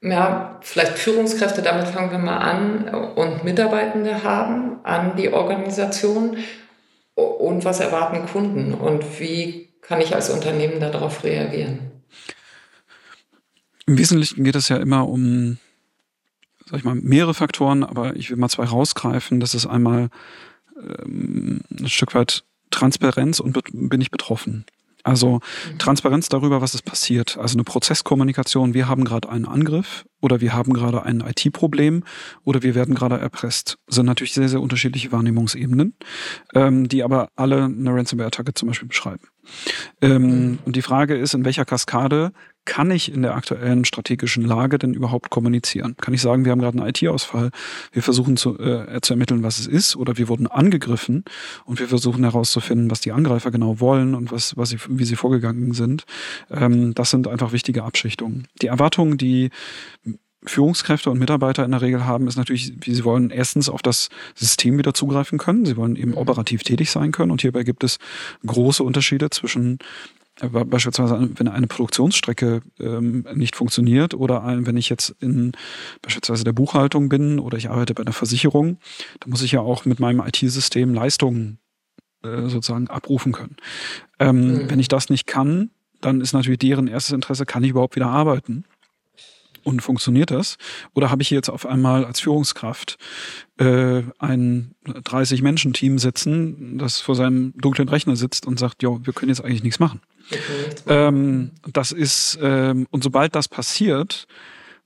[0.01, 6.37] ja, vielleicht Führungskräfte, damit fangen wir mal an, und Mitarbeitende haben an die Organisation
[7.15, 11.91] und was erwarten Kunden und wie kann ich als Unternehmen darauf reagieren?
[13.85, 15.57] Im Wesentlichen geht es ja immer um,
[16.65, 19.39] sag ich mal, mehrere Faktoren, aber ich will mal zwei rausgreifen.
[19.39, 20.09] Das ist einmal
[20.77, 24.65] ähm, ein Stück weit Transparenz und bin ich betroffen.
[25.03, 25.79] Also mhm.
[25.79, 27.37] Transparenz darüber, was ist passiert.
[27.37, 32.03] Also eine Prozesskommunikation, wir haben gerade einen Angriff oder wir haben gerade ein IT-Problem
[32.45, 33.77] oder wir werden gerade erpresst.
[33.87, 35.95] Das sind natürlich sehr, sehr unterschiedliche Wahrnehmungsebenen,
[36.55, 39.27] ähm, die aber alle eine Ransomware-Attacke zum Beispiel beschreiben.
[40.01, 40.59] Ähm, mhm.
[40.65, 42.31] Und die Frage ist, in welcher Kaskade
[42.65, 45.95] kann ich in der aktuellen strategischen Lage denn überhaupt kommunizieren?
[45.99, 47.51] Kann ich sagen, wir haben gerade einen IT-Ausfall,
[47.91, 51.25] wir versuchen zu, äh, zu ermitteln, was es ist, oder wir wurden angegriffen
[51.65, 55.15] und wir versuchen herauszufinden, was die Angreifer genau wollen und was, was sie, wie sie
[55.15, 56.05] vorgegangen sind.
[56.49, 58.47] Ähm, das sind einfach wichtige Abschichtungen.
[58.61, 59.49] Die Erwartungen, die
[60.45, 64.09] Führungskräfte und Mitarbeiter in der Regel haben, ist natürlich, wie sie wollen, erstens auf das
[64.35, 65.65] System wieder zugreifen können.
[65.65, 66.17] Sie wollen eben mhm.
[66.17, 67.31] operativ tätig sein können.
[67.31, 67.97] Und hierbei gibt es
[68.45, 69.79] große Unterschiede zwischen
[70.41, 75.51] beispielsweise wenn eine Produktionsstrecke ähm, nicht funktioniert oder ein, wenn ich jetzt in
[76.01, 78.79] beispielsweise der Buchhaltung bin oder ich arbeite bei einer Versicherung,
[79.19, 81.59] dann muss ich ja auch mit meinem IT-System Leistungen
[82.23, 83.57] äh, sozusagen abrufen können.
[84.19, 84.69] Ähm, mhm.
[84.69, 85.69] Wenn ich das nicht kann,
[86.01, 88.65] dann ist natürlich deren erstes Interesse, kann ich überhaupt wieder arbeiten?
[89.63, 90.57] Und funktioniert das?
[90.93, 92.97] Oder habe ich jetzt auf einmal als Führungskraft
[93.57, 99.29] äh, ein 30-Menschen-Team sitzen, das vor seinem dunklen Rechner sitzt und sagt, ja, wir können
[99.29, 100.01] jetzt eigentlich nichts machen.
[100.87, 104.27] Ähm, das ist, ähm, und sobald das passiert,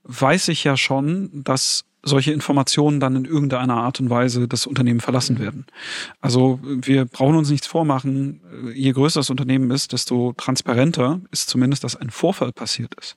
[0.04, 5.00] weiß ich ja schon, dass solche Informationen dann in irgendeiner Art und Weise das Unternehmen
[5.00, 5.66] verlassen werden.
[6.20, 8.40] Also wir brauchen uns nichts vormachen.
[8.74, 13.16] Je größer das Unternehmen ist, desto transparenter ist zumindest, dass ein Vorfall passiert ist.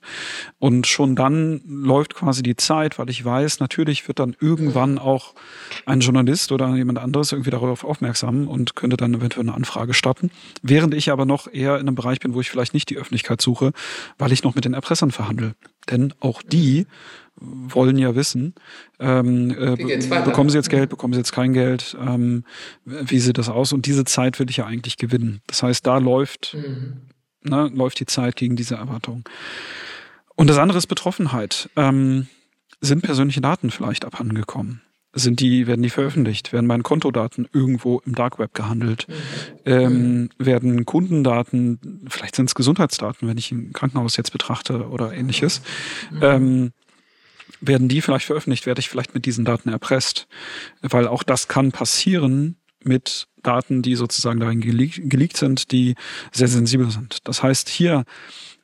[0.58, 5.34] Und schon dann läuft quasi die Zeit, weil ich weiß, natürlich wird dann irgendwann auch
[5.86, 10.30] ein Journalist oder jemand anderes irgendwie darauf aufmerksam und könnte dann eventuell eine Anfrage starten.
[10.62, 13.40] Während ich aber noch eher in einem Bereich bin, wo ich vielleicht nicht die Öffentlichkeit
[13.40, 13.72] suche,
[14.18, 15.54] weil ich noch mit den Erpressern verhandle.
[15.90, 16.86] Denn auch die
[17.44, 18.54] wollen ja wissen,
[18.98, 19.76] ähm, äh,
[20.24, 22.44] bekommen sie jetzt Geld, bekommen sie jetzt kein Geld, ähm,
[22.84, 23.72] wie sieht das aus?
[23.72, 25.40] Und diese Zeit will ich ja eigentlich gewinnen.
[25.46, 27.02] Das heißt, da läuft, mhm.
[27.42, 29.24] ne, läuft die Zeit gegen diese Erwartung.
[30.34, 31.68] Und das andere ist Betroffenheit.
[31.76, 32.26] Ähm,
[32.80, 34.82] sind persönliche Daten vielleicht abhandengekommen?
[35.14, 36.54] Sind die, werden die veröffentlicht?
[36.54, 39.06] Werden meine Kontodaten irgendwo im Dark Web gehandelt?
[39.08, 39.14] Mhm.
[39.66, 45.60] Ähm, werden Kundendaten, vielleicht sind es Gesundheitsdaten, wenn ich ein Krankenhaus jetzt betrachte oder ähnliches,
[46.10, 46.18] mhm.
[46.22, 46.72] ähm,
[47.62, 50.26] werden die vielleicht veröffentlicht, werde ich vielleicht mit diesen Daten erpresst.
[50.82, 55.94] Weil auch das kann passieren mit Daten, die sozusagen darin geleakt sind, die
[56.32, 57.26] sehr sensibel sind.
[57.26, 58.04] Das heißt, hier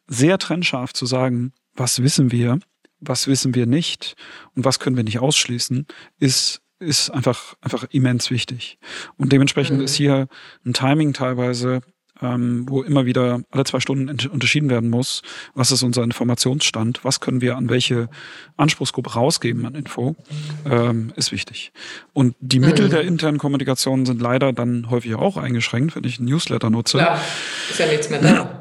[0.08, 2.58] sehr trennscharf zu sagen, was wissen wir,
[3.00, 4.16] was wissen wir nicht
[4.54, 5.86] und was können wir nicht ausschließen,
[6.18, 8.78] ist ist einfach einfach immens wichtig.
[9.16, 9.84] Und dementsprechend mhm.
[9.84, 10.28] ist hier
[10.64, 11.80] ein Timing teilweise
[12.22, 15.22] ähm, wo immer wieder alle zwei Stunden unterschieden werden muss,
[15.54, 18.08] was ist unser Informationsstand, was können wir an welche
[18.56, 20.16] Anspruchsgruppe rausgeben an Info,
[20.64, 21.72] ähm, ist wichtig.
[22.12, 22.90] Und die Mittel mhm.
[22.90, 26.98] der internen Kommunikation sind leider dann häufig auch eingeschränkt, wenn ich ein Newsletter nutze.
[26.98, 27.20] Klar,
[27.70, 28.60] ist ja nichts mehr da.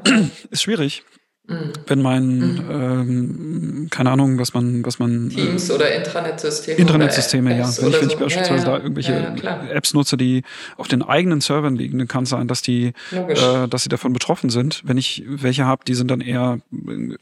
[0.50, 1.04] Ist schwierig.
[1.48, 1.72] Mhm.
[1.86, 2.64] Wenn mein, mhm.
[2.70, 5.30] ähm, keine Ahnung, was man, was man.
[5.30, 6.76] Äh, Teams äh, oder Intranetsysteme.
[6.76, 7.70] Intranetsysteme, ja.
[7.78, 8.78] Wenn ich, wenn ich beispielsweise ja, ja.
[8.78, 10.42] da irgendwelche ja, Apps nutze, die
[10.76, 14.12] auf den eigenen Servern liegen, dann kann es sein, dass die, äh, dass sie davon
[14.12, 14.82] betroffen sind.
[14.84, 16.58] Wenn ich welche habe, die sind dann eher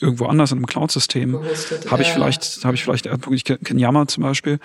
[0.00, 1.40] irgendwo anders in einem Cloud-System,
[1.88, 4.58] habe ich vielleicht, habe ich vielleicht, ich kenne Yammer zum Beispiel.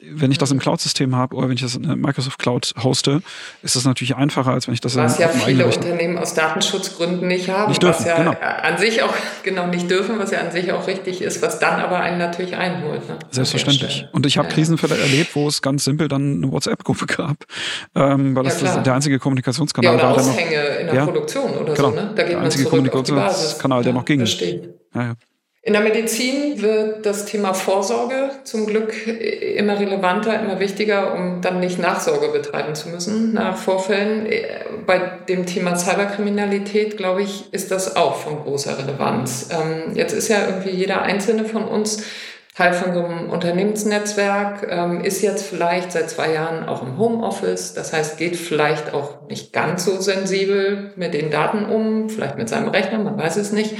[0.00, 3.20] Wenn ich das im Cloud-System habe oder wenn ich das in der Microsoft Cloud hoste,
[3.60, 7.50] ist das natürlich einfacher, als wenn ich das was ja viele Unternehmen aus Datenschutzgründen nicht
[7.50, 7.68] haben.
[7.68, 8.32] Nicht dürfen, was ja genau.
[8.40, 11.58] an sich sich auch genau nicht dürfen, was ja an sich auch richtig ist, was
[11.58, 13.08] dann aber einen natürlich einholt.
[13.08, 13.18] Ne?
[13.30, 14.06] Selbstverständlich.
[14.12, 14.54] Und ich habe ja.
[14.54, 17.36] Krisenfälle erlebt, wo es ganz simpel dann eine WhatsApp-Gruppe gab,
[17.94, 20.22] ähm, weil ja, das, das der einzige Kommunikationskanal ja, oder war.
[20.22, 21.94] Aushänge noch, in der ja, Produktion oder genau, so.
[21.94, 22.12] Ne?
[22.14, 24.20] Da geht der einzige Kommunikationskanal, der noch ging.
[24.20, 24.74] Verstehe.
[24.94, 25.14] Ja, ja.
[25.66, 31.58] In der Medizin wird das Thema Vorsorge zum Glück immer relevanter, immer wichtiger, um dann
[31.58, 34.28] nicht Nachsorge betreiben zu müssen nach Vorfällen.
[34.86, 39.48] Bei dem Thema Cyberkriminalität, glaube ich, ist das auch von großer Relevanz.
[39.52, 42.04] Ähm, jetzt ist ja irgendwie jeder Einzelne von uns
[42.54, 47.74] Teil von so einem Unternehmensnetzwerk, ähm, ist jetzt vielleicht seit zwei Jahren auch im Homeoffice.
[47.74, 52.48] Das heißt, geht vielleicht auch nicht ganz so sensibel mit den Daten um, vielleicht mit
[52.48, 53.74] seinem Rechner, man weiß es nicht.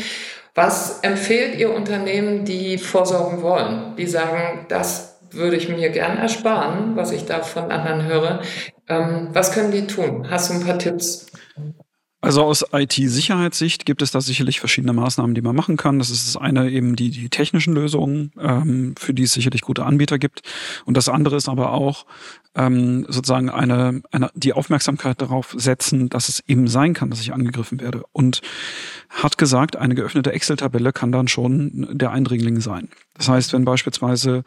[0.55, 3.97] Was empfehlt Ihr Unternehmen, die vorsorgen wollen?
[3.97, 8.41] Die sagen, das würde ich mir gern ersparen, was ich da von anderen höre.
[8.89, 10.31] Ähm, was können die tun?
[10.31, 11.27] Hast du ein paar Tipps?
[12.21, 15.99] Also aus IT-Sicherheitssicht gibt es da sicherlich verschiedene Maßnahmen, die man machen kann.
[15.99, 19.85] Das ist das eine eben die, die technischen Lösungen, ähm, für die es sicherlich gute
[19.85, 20.41] Anbieter gibt.
[20.87, 22.07] Und das andere ist aber auch
[22.55, 27.33] ähm, sozusagen eine, eine die Aufmerksamkeit darauf setzen, dass es eben sein kann, dass ich
[27.33, 28.05] angegriffen werde.
[28.13, 28.41] Und
[29.11, 32.89] hat gesagt, eine geöffnete Excel-Tabelle kann dann schon der Eindringling sein.
[33.15, 34.45] Das heißt, wenn beispielsweise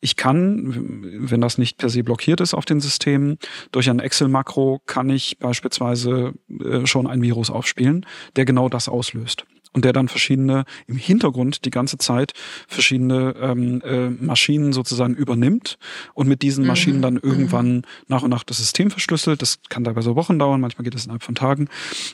[0.00, 3.38] ich kann, wenn das nicht per se blockiert ist auf den Systemen,
[3.72, 8.04] durch ein Excel-Makro kann ich beispielsweise äh, schon ein Virus aufspielen,
[8.36, 12.32] der genau das auslöst und der dann verschiedene im Hintergrund die ganze Zeit
[12.66, 15.78] verschiedene ähm, äh, Maschinen sozusagen übernimmt
[16.14, 16.68] und mit diesen mhm.
[16.68, 17.82] Maschinen dann irgendwann mhm.
[18.08, 19.42] nach und nach das System verschlüsselt.
[19.42, 21.68] Das kann teilweise Wochen dauern, manchmal geht es innerhalb von Tagen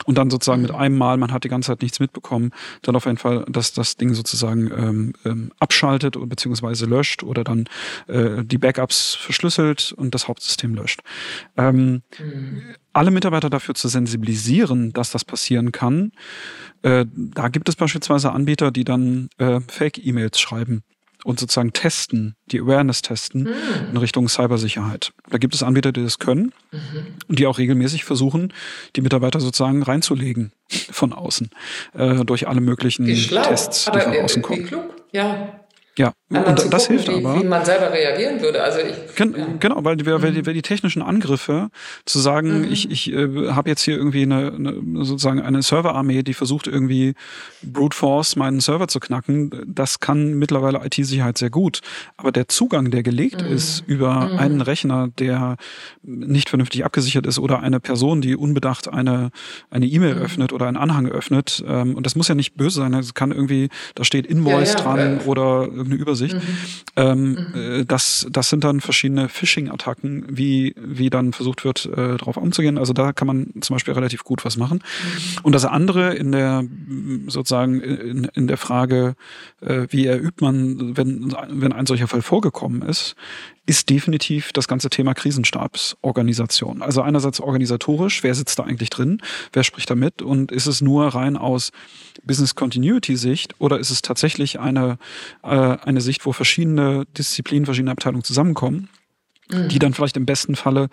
[0.05, 0.67] und dann sozusagen mhm.
[0.67, 3.73] mit einem Mal, man hat die ganze Zeit nichts mitbekommen, dann auf jeden Fall, dass
[3.73, 7.65] das Ding sozusagen ähm, ähm, abschaltet oder beziehungsweise löscht oder dann
[8.07, 11.01] äh, die Backups verschlüsselt und das Hauptsystem löscht.
[11.57, 16.11] Ähm, mhm alle Mitarbeiter dafür zu sensibilisieren, dass das passieren kann.
[16.81, 20.83] Äh, da gibt es beispielsweise Anbieter, die dann äh, Fake-E-Mails schreiben
[21.25, 23.89] und sozusagen testen, die Awareness testen mhm.
[23.91, 25.11] in Richtung Cybersicherheit.
[25.29, 26.79] Da gibt es Anbieter, die das können mhm.
[27.27, 28.53] und die auch regelmäßig versuchen,
[28.95, 30.53] die Mitarbeiter sozusagen reinzulegen
[30.91, 31.49] von außen
[31.93, 34.59] äh, durch alle möglichen Tests, die von außen kommen.
[34.59, 34.95] Wie klug.
[35.11, 35.64] Ja,
[35.97, 37.41] ja, und das gucken, hilft wie, aber.
[37.41, 38.63] Wie man selber reagieren würde.
[38.63, 39.47] Also ich, Gen ja.
[39.59, 40.45] Genau, weil, die, weil, die, mhm.
[40.45, 41.69] weil die technischen Angriffe
[42.05, 42.71] zu sagen, mhm.
[42.71, 47.13] ich, ich äh, habe jetzt hier irgendwie eine, eine sozusagen eine Serverarmee, die versucht irgendwie
[47.61, 51.81] brute force meinen Server zu knacken, das kann mittlerweile IT-Sicherheit sehr gut.
[52.17, 53.53] Aber der Zugang, der gelegt mhm.
[53.53, 54.39] ist über mhm.
[54.39, 55.57] einen Rechner, der
[56.03, 59.31] nicht vernünftig abgesichert ist oder eine Person, die unbedacht eine
[59.69, 60.21] eine E-Mail mhm.
[60.21, 63.31] öffnet oder einen Anhang öffnet, ähm, und das muss ja nicht böse sein, es kann
[63.31, 66.35] irgendwie, da steht Invoice ja, ja, dran äh, oder irgendeine Übersicht.
[66.35, 66.41] Mhm.
[66.95, 67.79] Ähm, mhm.
[67.81, 72.77] Äh, das, das sind dann verschiedene Phishing-Attacken, wie, wie dann versucht wird, äh, darauf umzugehen.
[72.77, 74.79] Also da kann man zum Beispiel relativ gut was machen.
[74.79, 75.39] Mhm.
[75.43, 76.63] Und das andere in der,
[77.27, 79.15] sozusagen, in, in der Frage,
[79.61, 83.15] äh, wie erübt man, wenn, wenn ein solcher Fall vorgekommen ist,
[83.65, 86.81] ist definitiv das ganze Thema Krisenstabsorganisation.
[86.81, 89.21] Also einerseits organisatorisch, wer sitzt da eigentlich drin,
[89.53, 91.71] wer spricht da mit und ist es nur rein aus
[92.23, 94.97] Business Continuity Sicht oder ist es tatsächlich eine,
[95.43, 98.89] äh, eine Sicht, wo verschiedene Disziplinen, verschiedene Abteilungen zusammenkommen?
[99.51, 99.67] Mhm.
[99.69, 100.89] die dann vielleicht im besten Falle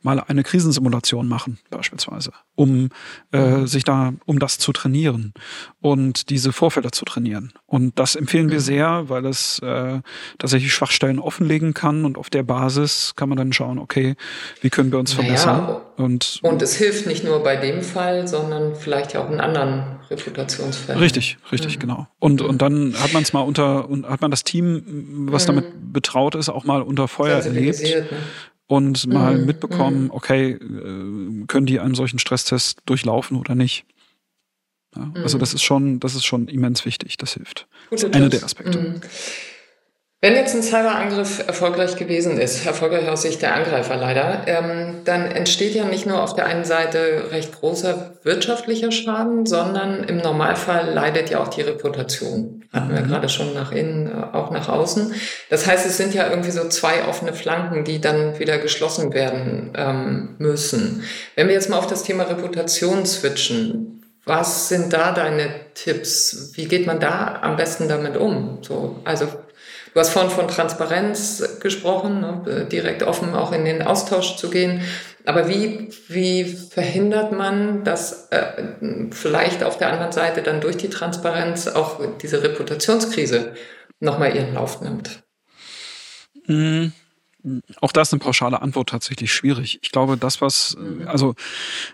[0.00, 2.90] mal eine Krisensimulation machen, beispielsweise, um
[3.32, 3.66] äh, mhm.
[3.66, 5.32] sich da, um das zu trainieren
[5.80, 7.52] und diese Vorfälle zu trainieren.
[7.66, 8.62] Und das empfehlen wir mhm.
[8.62, 10.00] sehr, weil es äh,
[10.38, 14.14] tatsächlich Schwachstellen offenlegen kann und auf der Basis kann man dann schauen, okay,
[14.60, 15.80] wie können wir uns verbessern.
[15.96, 19.98] Und, und es hilft nicht nur bei dem Fall, sondern vielleicht ja auch in anderen
[20.10, 21.00] Reputationsfällen.
[21.00, 21.80] Richtig, richtig, mhm.
[21.80, 22.06] genau.
[22.18, 25.46] Und, und dann hat man es mal unter, und hat man das Team, was mhm.
[25.46, 27.82] damit betraut ist, auch mal unter Feuer erlebt.
[27.82, 28.06] Ne?
[28.66, 29.46] Und mal mhm.
[29.46, 30.10] mitbekommen, mhm.
[30.10, 33.86] okay, äh, können die einen solchen Stresstest durchlaufen oder nicht?
[34.94, 35.40] Ja, also mhm.
[35.40, 37.16] das ist schon, das ist schon immens wichtig.
[37.16, 37.68] Das hilft.
[37.90, 39.00] Das ist einer der Aspekte.
[40.22, 45.30] Wenn jetzt ein Cyberangriff erfolgreich gewesen ist, erfolgreich aus Sicht der Angreifer leider, ähm, dann
[45.30, 50.90] entsteht ja nicht nur auf der einen Seite recht großer wirtschaftlicher Schaden, sondern im Normalfall
[50.90, 52.64] leidet ja auch die Reputation.
[52.72, 53.08] Hatten wir mhm.
[53.08, 55.14] gerade schon nach innen, äh, auch nach außen.
[55.50, 59.72] Das heißt, es sind ja irgendwie so zwei offene Flanken, die dann wieder geschlossen werden
[59.76, 61.04] ähm, müssen.
[61.34, 66.52] Wenn wir jetzt mal auf das Thema Reputation switchen, was sind da deine Tipps?
[66.54, 68.58] Wie geht man da am besten damit um?
[68.62, 69.28] So, also
[69.96, 74.82] Du hast vorhin von Transparenz gesprochen, ne, direkt offen auch in den Austausch zu gehen.
[75.24, 78.74] Aber wie, wie verhindert man, dass äh,
[79.10, 83.54] vielleicht auf der anderen Seite dann durch die Transparenz auch diese Reputationskrise
[83.98, 85.24] nochmal ihren Lauf nimmt?
[86.46, 86.92] Mhm.
[87.80, 89.78] Auch da ist eine pauschale Antwort tatsächlich schwierig.
[89.80, 91.36] Ich glaube, das, was, also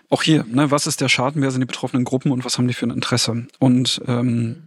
[0.09, 2.67] auch hier, ne, was ist der Schaden, wer sind die betroffenen Gruppen und was haben
[2.67, 3.47] die für ein Interesse?
[3.59, 4.63] Und ähm,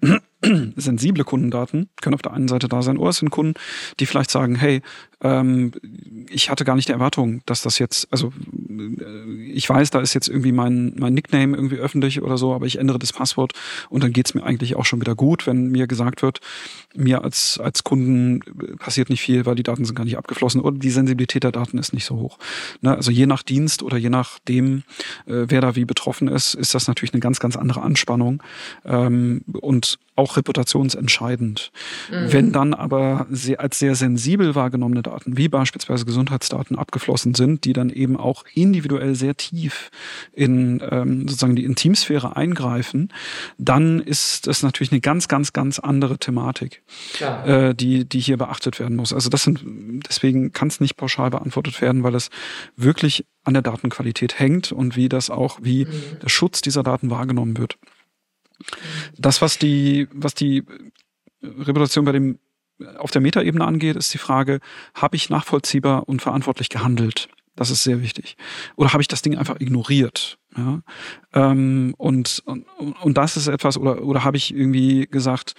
[0.77, 3.55] sensible Kundendaten können auf der einen Seite da sein, oder es sind Kunden,
[4.01, 4.83] die vielleicht sagen, hey,
[5.23, 5.73] ähm,
[6.29, 8.33] ich hatte gar nicht die Erwartung, dass das jetzt, also
[8.69, 12.67] äh, ich weiß, da ist jetzt irgendwie mein, mein Nickname irgendwie öffentlich oder so, aber
[12.67, 13.53] ich ändere das Passwort
[13.89, 16.41] und dann geht's mir eigentlich auch schon wieder gut, wenn mir gesagt wird,
[16.95, 18.41] mir als, als Kunden
[18.79, 21.79] passiert nicht viel, weil die Daten sind gar nicht abgeflossen oder die Sensibilität der Daten
[21.79, 22.39] ist nicht so hoch.
[22.83, 22.95] Ne?
[22.95, 24.83] Also je nach Dienst oder je nachdem,
[25.27, 28.43] äh, wer da wie betroffen ist, ist das natürlich eine ganz, ganz andere Anspannung
[28.85, 31.71] ähm, und auch reputationsentscheidend.
[32.11, 32.33] Mhm.
[32.33, 37.73] Wenn dann aber sehr, als sehr sensibel wahrgenommene Daten, wie beispielsweise Gesundheitsdaten, abgeflossen sind, die
[37.73, 39.91] dann eben auch individuell sehr tief
[40.33, 43.13] in ähm, sozusagen die Intimsphäre eingreifen,
[43.59, 46.83] dann ist das natürlich eine ganz, ganz, ganz andere Thematik,
[47.21, 49.13] äh, die, die hier beachtet werden muss.
[49.13, 49.61] Also das sind,
[50.09, 52.31] deswegen kann es nicht pauschal beantwortet werden, weil es
[52.77, 55.91] wirklich an der Datenqualität hängt und wie das auch, wie mhm.
[56.23, 57.79] der Schutz dieser Daten wahrgenommen wird.
[59.17, 60.65] Das, was die, was die
[61.43, 62.39] Reputation bei dem
[62.99, 64.61] auf der Metaebene angeht, ist die Frage,
[64.95, 67.29] habe ich nachvollziehbar und verantwortlich gehandelt?
[67.55, 68.37] Das ist sehr wichtig.
[68.77, 70.39] Oder habe ich das Ding einfach ignoriert?
[70.57, 70.83] Ja?
[71.33, 72.67] Ähm, und, und,
[73.03, 75.55] und das ist etwas, oder, oder habe ich irgendwie gesagt,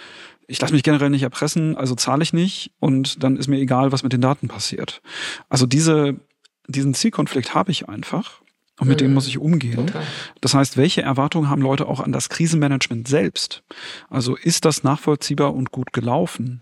[0.47, 3.91] ich lasse mich generell nicht erpressen, also zahle ich nicht und dann ist mir egal,
[3.91, 5.01] was mit den Daten passiert.
[5.49, 6.19] Also diese,
[6.67, 8.41] diesen Zielkonflikt habe ich einfach.
[8.79, 9.05] Und mit mhm.
[9.05, 9.87] dem muss ich umgehen.
[9.87, 10.03] Total.
[10.41, 13.63] Das heißt, welche Erwartungen haben Leute auch an das Krisenmanagement selbst?
[14.09, 16.61] Also ist das nachvollziehbar und gut gelaufen?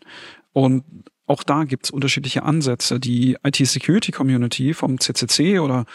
[0.53, 0.83] Und
[1.27, 2.99] auch da gibt's unterschiedliche Ansätze.
[2.99, 5.85] Die IT-Security-Community vom CCC oder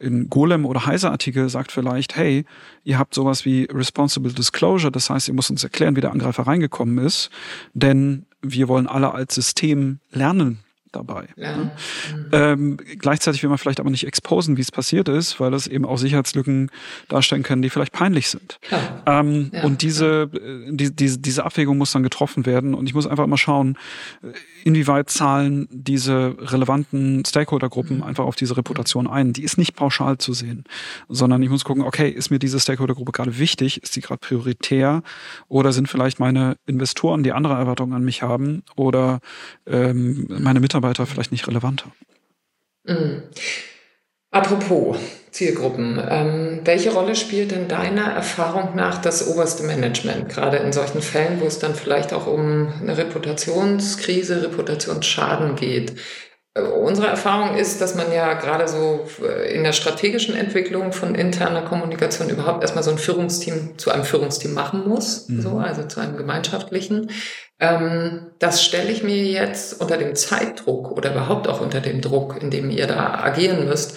[0.00, 2.44] in Golem oder Heise-Artikel sagt vielleicht, hey,
[2.82, 6.42] ihr habt sowas wie Responsible Disclosure, das heißt, ihr müsst uns erklären, wie der Angreifer
[6.48, 7.30] reingekommen ist,
[7.74, 10.58] denn wir wollen alle als System lernen
[10.92, 11.28] dabei.
[11.36, 11.56] Ja.
[11.56, 11.70] Ne?
[12.14, 12.26] Mhm.
[12.32, 15.84] Ähm, gleichzeitig will man vielleicht aber nicht exposen, wie es passiert ist, weil das eben
[15.84, 16.70] auch Sicherheitslücken
[17.08, 18.58] darstellen können, die vielleicht peinlich sind.
[19.06, 22.74] Ähm, ja, und diese, äh, die, diese, diese Abwägung muss dann getroffen werden.
[22.74, 23.76] Und ich muss einfach mal schauen,
[24.22, 24.28] äh,
[24.64, 28.02] inwieweit zahlen diese relevanten Stakeholdergruppen mhm.
[28.02, 29.32] einfach auf diese Reputation ein.
[29.32, 30.64] Die ist nicht pauschal zu sehen,
[31.08, 33.82] sondern ich muss gucken, okay, ist mir diese Stakeholdergruppe gerade wichtig?
[33.82, 35.02] Ist die gerade prioritär?
[35.48, 39.20] Oder sind vielleicht meine Investoren, die andere Erwartungen an mich haben, oder
[39.66, 41.92] ähm, meine Mitarbeiter vielleicht nicht relevanter?
[42.84, 43.22] Mhm.
[44.30, 44.96] Apropos
[45.30, 51.02] Zielgruppen, ähm, welche Rolle spielt denn deiner Erfahrung nach das oberste Management, gerade in solchen
[51.02, 55.94] Fällen, wo es dann vielleicht auch um eine Reputationskrise, Reputationsschaden geht?
[56.54, 61.14] Äh, unsere Erfahrung ist, dass man ja gerade so äh, in der strategischen Entwicklung von
[61.14, 65.40] interner Kommunikation überhaupt erstmal so ein Führungsteam zu einem Führungsteam machen muss, mhm.
[65.40, 67.10] so, also zu einem gemeinschaftlichen.
[67.58, 72.40] Ähm, das stelle ich mir jetzt unter dem Zeitdruck oder überhaupt auch unter dem Druck,
[72.40, 73.96] in dem ihr da agieren müsst,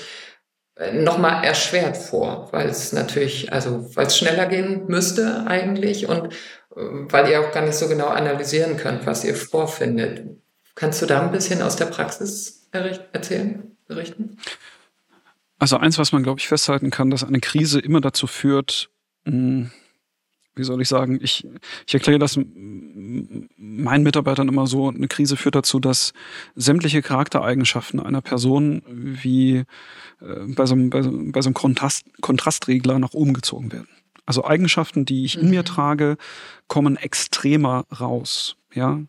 [0.94, 6.34] nochmal erschwert vor, weil es natürlich, also weil es schneller gehen müsste eigentlich und
[6.76, 10.24] äh, weil ihr auch gar nicht so genau analysieren könnt, was ihr vorfindet.
[10.76, 14.38] Kannst du da ein bisschen aus der Praxis erzählen, berichten?
[15.58, 18.90] Also eins, was man, glaube ich, festhalten kann, dass eine Krise immer dazu führt,
[19.24, 19.72] mh, hm,
[20.56, 21.46] wie soll ich sagen, ich,
[21.86, 26.14] ich erkläre das meinen Mitarbeitern immer so, eine Krise führt dazu, dass
[26.56, 29.58] sämtliche Charaktereigenschaften einer Person wie
[30.22, 33.90] äh, bei, so einem, bei, bei so einem Kontrast, Kontrastregler nach oben gezogen werden.
[34.26, 35.66] Also Eigenschaften, die ich in mir mhm.
[35.66, 36.18] trage,
[36.68, 38.56] kommen extremer raus.
[38.74, 39.02] Ja,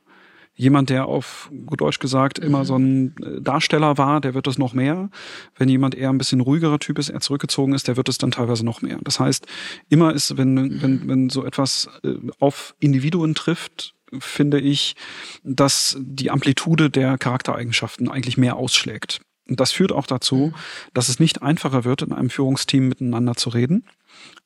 [0.57, 2.64] jemand, der auf gut Deutsch gesagt immer mhm.
[2.64, 5.11] so ein äh, Darsteller war, der wird es noch mehr.
[5.57, 8.31] Wenn jemand eher ein bisschen ruhigerer Typ ist, eher zurückgezogen ist, der wird es dann
[8.31, 8.99] teilweise noch mehr.
[9.05, 9.47] Das heißt,
[9.88, 14.97] immer ist, wenn, wenn, wenn so etwas äh, auf Individuen trifft, finde ich,
[15.45, 19.21] dass die Amplitude der Charaktereigenschaften eigentlich mehr ausschlägt.
[19.48, 20.54] Und das führt auch dazu, mhm.
[20.92, 23.85] dass es nicht einfacher wird, in einem Führungsteam miteinander zu reden,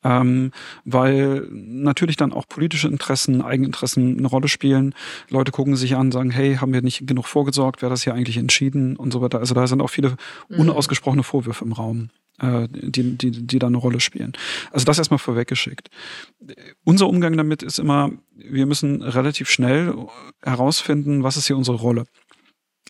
[0.05, 0.53] ähm,
[0.85, 4.95] weil natürlich dann auch politische Interessen, Eigeninteressen eine Rolle spielen.
[5.29, 8.37] Leute gucken sich an, sagen, hey, haben wir nicht genug vorgesorgt, wer das hier eigentlich
[8.37, 9.39] entschieden und so weiter.
[9.39, 10.17] Also da sind auch viele
[10.49, 10.61] mhm.
[10.61, 12.11] unausgesprochene Vorwürfe im Raum
[12.41, 14.33] äh, die, die, die da eine Rolle spielen.
[14.71, 15.89] Also das erstmal vorweggeschickt.
[16.85, 19.95] Unser Umgang damit ist immer, wir müssen relativ schnell
[20.43, 22.05] herausfinden, was ist hier unsere Rolle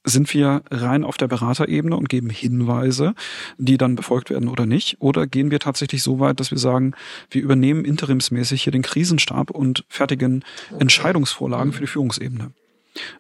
[0.05, 3.15] sind wir rein auf der Beraterebene und geben Hinweise,
[3.59, 4.97] die dann befolgt werden oder nicht?
[5.01, 6.95] Oder gehen wir tatsächlich so weit, dass wir sagen,
[7.31, 10.45] wir übernehmen interimsmäßig hier den Krisenstab und fertigen
[10.79, 12.53] Entscheidungsvorlagen für die Führungsebene,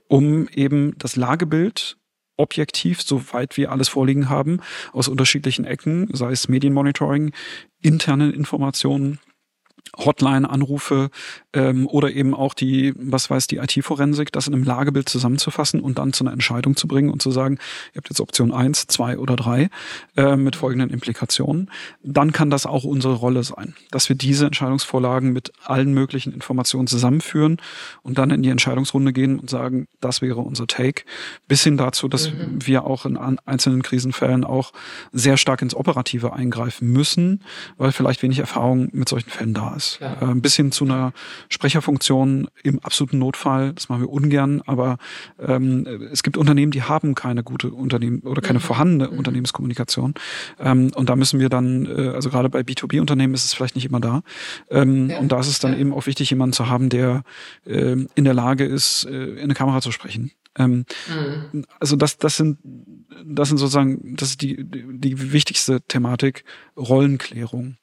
[0.08, 1.98] um eben das Lagebild
[2.36, 4.60] objektiv, soweit wir alles vorliegen haben,
[4.92, 7.32] aus unterschiedlichen Ecken, sei es Medienmonitoring,
[7.82, 9.18] internen Informationen,
[9.96, 11.10] Hotline-Anrufe
[11.52, 15.98] ähm, oder eben auch die, was weiß die IT-Forensik, das in einem Lagebild zusammenzufassen und
[15.98, 17.58] dann zu einer Entscheidung zu bringen und zu sagen,
[17.92, 19.70] ihr habt jetzt Option eins, zwei oder drei
[20.16, 21.70] äh, mit folgenden Implikationen,
[22.02, 26.86] dann kann das auch unsere Rolle sein, dass wir diese Entscheidungsvorlagen mit allen möglichen Informationen
[26.86, 27.58] zusammenführen
[28.02, 31.04] und dann in die Entscheidungsrunde gehen und sagen, das wäre unser Take,
[31.48, 32.58] bis hin dazu, dass mhm.
[32.64, 34.72] wir auch in einzelnen Krisenfällen auch
[35.12, 37.42] sehr stark ins Operative eingreifen müssen,
[37.76, 39.98] weil vielleicht wenig Erfahrung mit solchen Fällen da ist.
[40.00, 40.30] Ja.
[40.30, 41.12] Äh, bis hin zu einer
[41.48, 44.98] Sprecherfunktion im absoluten Notfall, das machen wir ungern, aber
[45.38, 48.64] ähm, es gibt Unternehmen, die haben keine gute Unternehmen oder keine mhm.
[48.64, 49.18] vorhandene mhm.
[49.18, 50.14] Unternehmenskommunikation.
[50.58, 53.86] Ähm, und da müssen wir dann, äh, also gerade bei B2B-Unternehmen ist es vielleicht nicht
[53.86, 54.22] immer da.
[54.70, 55.18] Ähm, ja.
[55.18, 55.78] Und da ist es dann ja.
[55.78, 57.22] eben auch wichtig, jemanden zu haben, der
[57.66, 60.30] äh, in der Lage ist, äh, in eine Kamera zu sprechen.
[60.58, 60.84] Ähm,
[61.52, 61.64] mhm.
[61.78, 62.58] Also das, das sind,
[63.24, 66.44] das sind sozusagen, das ist die, die wichtigste Thematik,
[66.76, 67.76] Rollenklärung.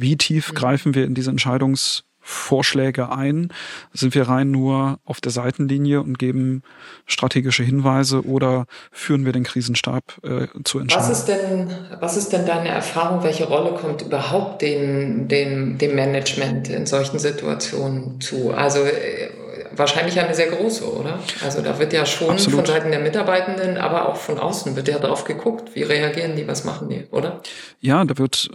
[0.00, 0.54] Wie tief mhm.
[0.54, 3.52] greifen wir in diese Entscheidungsvorschläge ein?
[3.92, 6.62] Sind wir rein nur auf der Seitenlinie und geben
[7.04, 11.10] strategische Hinweise oder führen wir den Krisenstab äh, zu entscheiden?
[11.10, 13.24] Was ist denn, was ist denn deine Erfahrung?
[13.24, 18.52] Welche Rolle kommt überhaupt den, den, dem Management in solchen Situationen zu?
[18.52, 19.30] Also äh,
[19.74, 21.18] wahrscheinlich eine sehr große, oder?
[21.44, 22.66] Also da wird ja schon Absolut.
[22.66, 26.46] von Seiten der Mitarbeitenden, aber auch von außen wird ja drauf geguckt, wie reagieren die,
[26.46, 27.42] was machen die, oder?
[27.80, 28.48] Ja, da wird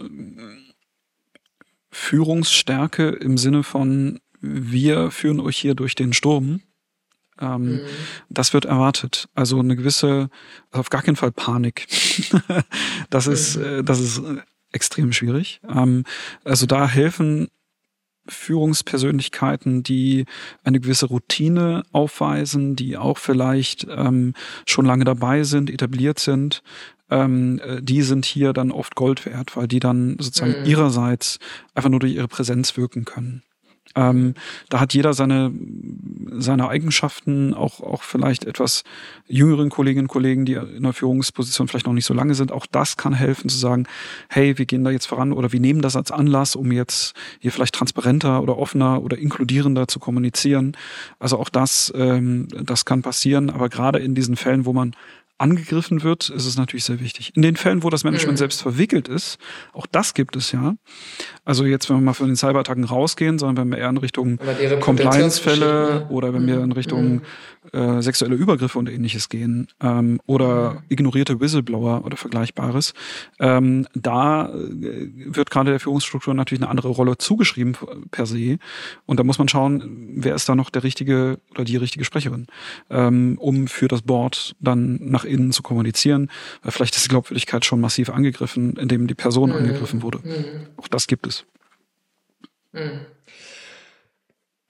[1.94, 6.60] Führungsstärke im Sinne von, wir führen euch hier durch den Sturm.
[7.40, 7.80] Ähm, mhm.
[8.28, 9.28] Das wird erwartet.
[9.34, 10.28] Also eine gewisse,
[10.72, 11.86] auf gar keinen Fall Panik.
[13.10, 13.64] das ist, mhm.
[13.64, 14.38] äh, das ist äh,
[14.72, 15.60] extrem schwierig.
[15.68, 16.04] Ähm,
[16.44, 17.48] also da helfen
[18.26, 20.24] Führungspersönlichkeiten, die
[20.64, 24.34] eine gewisse Routine aufweisen, die auch vielleicht ähm,
[24.66, 26.62] schon lange dabei sind, etabliert sind,
[27.10, 30.66] ähm, äh, die sind hier dann oft Gold wert, weil die dann sozusagen mhm.
[30.66, 31.38] ihrerseits
[31.74, 33.42] einfach nur durch ihre Präsenz wirken können.
[33.96, 34.34] Ähm,
[34.70, 35.52] da hat jeder seine,
[36.32, 38.82] seine Eigenschaften, auch, auch vielleicht etwas
[39.26, 42.66] jüngeren Kolleginnen und Kollegen, die in der Führungsposition vielleicht noch nicht so lange sind, auch
[42.66, 43.86] das kann helfen zu sagen,
[44.28, 47.52] hey, wir gehen da jetzt voran oder wir nehmen das als Anlass, um jetzt hier
[47.52, 50.76] vielleicht transparenter oder offener oder inkludierender zu kommunizieren.
[51.20, 54.96] Also auch das, ähm, das kann passieren, aber gerade in diesen Fällen, wo man
[55.38, 57.32] angegriffen wird, ist es natürlich sehr wichtig.
[57.34, 58.38] In den Fällen, wo das Management mhm.
[58.38, 59.38] selbst verwickelt ist,
[59.72, 60.74] auch das gibt es ja.
[61.44, 64.38] Also jetzt, wenn wir mal von den Cyberattacken rausgehen, sondern wenn wir eher in Richtung
[64.80, 67.22] Compliance-Fälle oder wenn wir in Richtung
[67.72, 67.78] mhm.
[67.78, 70.78] äh, sexuelle Übergriffe und ähnliches gehen ähm, oder mhm.
[70.88, 72.94] ignorierte Whistleblower oder Vergleichbares,
[73.40, 77.76] ähm, da äh, wird gerade der Führungsstruktur natürlich eine andere Rolle zugeschrieben
[78.12, 78.58] per se.
[79.04, 82.46] Und da muss man schauen, wer ist da noch der richtige oder die richtige Sprecherin,
[82.88, 86.30] ähm, um für das Board dann nach nach innen zu kommunizieren.
[86.62, 89.56] Weil vielleicht ist die Glaubwürdigkeit schon massiv angegriffen, indem die Person mhm.
[89.56, 90.18] angegriffen wurde.
[90.22, 90.68] Mhm.
[90.76, 91.44] Auch das gibt es.
[92.72, 93.00] Mhm.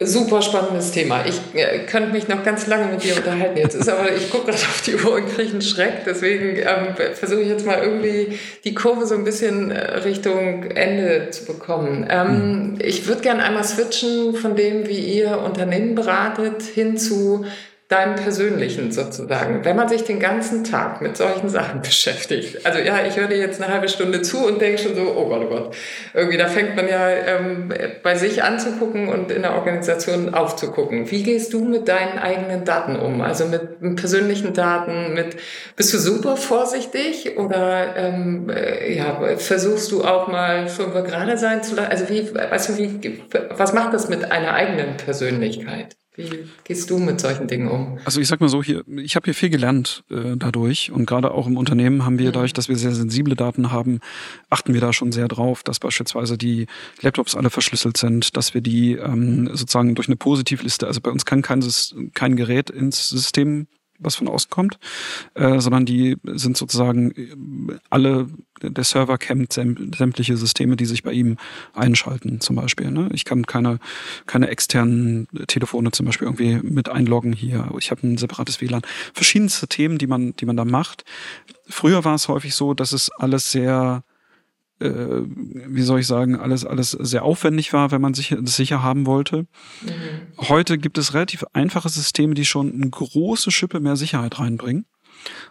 [0.02, 1.24] Super spannendes Thema.
[1.24, 3.57] Ich äh, könnte mich noch ganz lange mit dir unterhalten.
[3.57, 6.05] Jetzt ist aber, ich gucke gerade auf die Uhr und kriege einen Schreck.
[6.05, 11.30] Deswegen ähm, versuche ich jetzt mal irgendwie die Kurve so ein bisschen äh, Richtung Ende
[11.30, 12.07] zu bekommen.
[12.11, 12.78] Ähm, mhm.
[12.82, 17.46] Ich würde gerne einmal switchen von dem, wie ihr Unternehmen beratet, hin zu
[17.89, 22.64] deinem persönlichen sozusagen, wenn man sich den ganzen Tag mit solchen Sachen beschäftigt.
[22.64, 25.28] Also ja, ich höre dir jetzt eine halbe Stunde zu und denke schon so, oh
[25.28, 25.76] Gott, oh Gott.
[26.14, 27.72] Irgendwie, da fängt man ja ähm,
[28.03, 31.11] bei sich anzugucken und in der Organisation aufzugucken.
[31.11, 33.20] Wie gehst du mit deinen eigenen Daten um?
[33.20, 35.37] Also mit persönlichen Daten, mit
[35.76, 41.62] bist du super vorsichtig oder ähm, äh, ja, versuchst du auch mal schon gerade sein
[41.62, 41.91] zu lassen?
[41.91, 45.97] Also wie, weißt du, wie, was macht das mit einer eigenen Persönlichkeit?
[46.16, 46.30] Wie
[46.62, 47.98] gehst du mit solchen Dingen um?
[48.04, 51.32] Also ich sag mal so, hier, ich habe hier viel gelernt äh, dadurch und gerade
[51.32, 53.98] auch im Unternehmen haben wir, dadurch, dass wir sehr sensible Daten haben,
[54.48, 56.66] achten wir da schon sehr drauf, dass beispielsweise die
[57.00, 61.24] Laptops alle verschlüsselt sind, dass wir die ähm, sozusagen durch eine Positivliste, also bei uns
[61.24, 61.64] kann kein,
[62.14, 63.66] kein Gerät ins System
[64.05, 64.78] was von außen kommt,
[65.34, 68.28] äh, sondern die sind sozusagen äh, alle,
[68.62, 71.36] der Server kennt sämtliche Systeme, die sich bei ihm
[71.74, 72.90] einschalten, zum Beispiel.
[72.90, 73.09] Ne?
[73.12, 73.78] Ich kann keine,
[74.26, 77.70] keine externen Telefone zum Beispiel irgendwie mit einloggen hier.
[77.78, 78.82] Ich habe ein separates WLAN.
[79.12, 81.05] Verschiedenste Themen, die man, die man da macht.
[81.68, 84.05] Früher war es häufig so, dass es alles sehr
[84.89, 88.82] äh, wie soll ich sagen, alles, alles sehr aufwendig war, wenn man sich das sicher
[88.82, 89.47] haben wollte.
[89.82, 90.49] Mhm.
[90.49, 94.87] Heute gibt es relativ einfache Systeme, die schon eine große Schippe mehr Sicherheit reinbringen.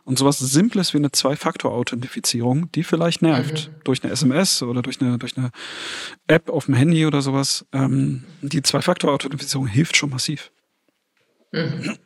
[0.03, 3.83] Und sowas Simples wie eine Zwei-Faktor-Authentifizierung, die vielleicht nervt, mhm.
[3.83, 5.51] durch eine SMS oder durch eine, durch eine
[6.27, 10.51] App auf dem Handy oder sowas, ähm, die Zwei-Faktor-Authentifizierung hilft schon massiv.
[11.51, 11.97] Mhm.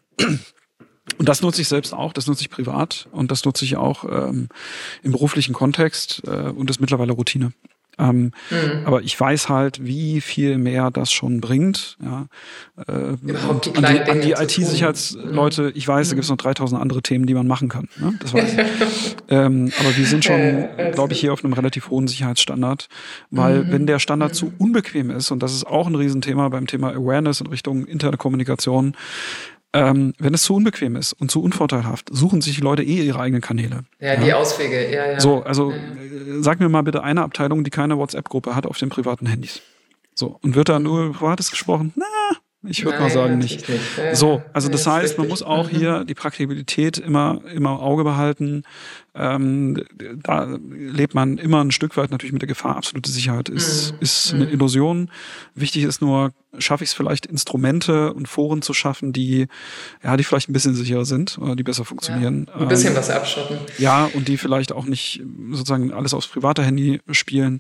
[1.18, 4.03] Und das nutze ich selbst auch, das nutze ich privat und das nutze ich auch
[4.03, 4.49] ähm,
[5.03, 7.53] im beruflichen Kontext äh, und ist mittlerweile Routine.
[7.99, 8.86] Ähm, mhm.
[8.86, 11.97] Aber ich weiß halt, wie viel mehr das schon bringt.
[12.03, 12.28] Ja.
[12.88, 15.72] Äh, die an die, die IT-Sicherheitsleute, mhm.
[15.74, 16.09] ich weiß, mhm.
[16.11, 17.89] da gibt es noch 3000 andere Themen, die man machen kann.
[17.99, 18.13] Ne?
[18.20, 18.59] Das weiß ich.
[19.30, 22.88] ähm, aber wir sind schon, äh, glaube ich, hier auf einem relativ hohen Sicherheitsstandard.
[23.32, 23.72] Weil mhm.
[23.72, 27.41] wenn der Standard zu unbequem ist, und das ist auch ein Riesenthema beim Thema Awareness
[27.41, 28.95] in Richtung interne Kommunikation,
[29.74, 33.20] ähm, wenn es zu unbequem ist und zu unvorteilhaft, suchen sich die Leute eh ihre
[33.20, 33.84] eigenen Kanäle.
[33.99, 34.20] Ja, ja.
[34.20, 35.20] die Auswege, ja, ja.
[35.20, 36.41] So, also ja, ja.
[36.41, 39.61] sag mir mal bitte eine Abteilung, die keine WhatsApp-Gruppe hat auf den privaten Handys.
[40.15, 41.93] So, und wird da nur Privates gesprochen?
[41.95, 42.05] Na,
[42.64, 43.70] ich würde mal sagen nicht.
[43.70, 43.82] nicht.
[44.14, 48.64] So, also das heißt, man muss auch hier die Praktikabilität immer immer im Auge behalten.
[49.14, 49.84] Ähm,
[50.24, 52.76] da lebt man immer ein Stück weit natürlich mit der Gefahr.
[52.76, 53.97] Absolute Sicherheit ist mhm.
[53.99, 54.53] ist eine mhm.
[54.53, 55.12] Illusion.
[55.53, 59.47] Wichtig ist nur, schaffe ich es vielleicht Instrumente und Foren zu schaffen, die
[60.03, 62.47] ja die vielleicht ein bisschen sicherer sind oder die besser funktionieren.
[62.47, 63.58] Ja, ein bisschen ähm, was abschotten.
[63.78, 67.60] Ja, und die vielleicht auch nicht sozusagen alles aufs private Handy spielen.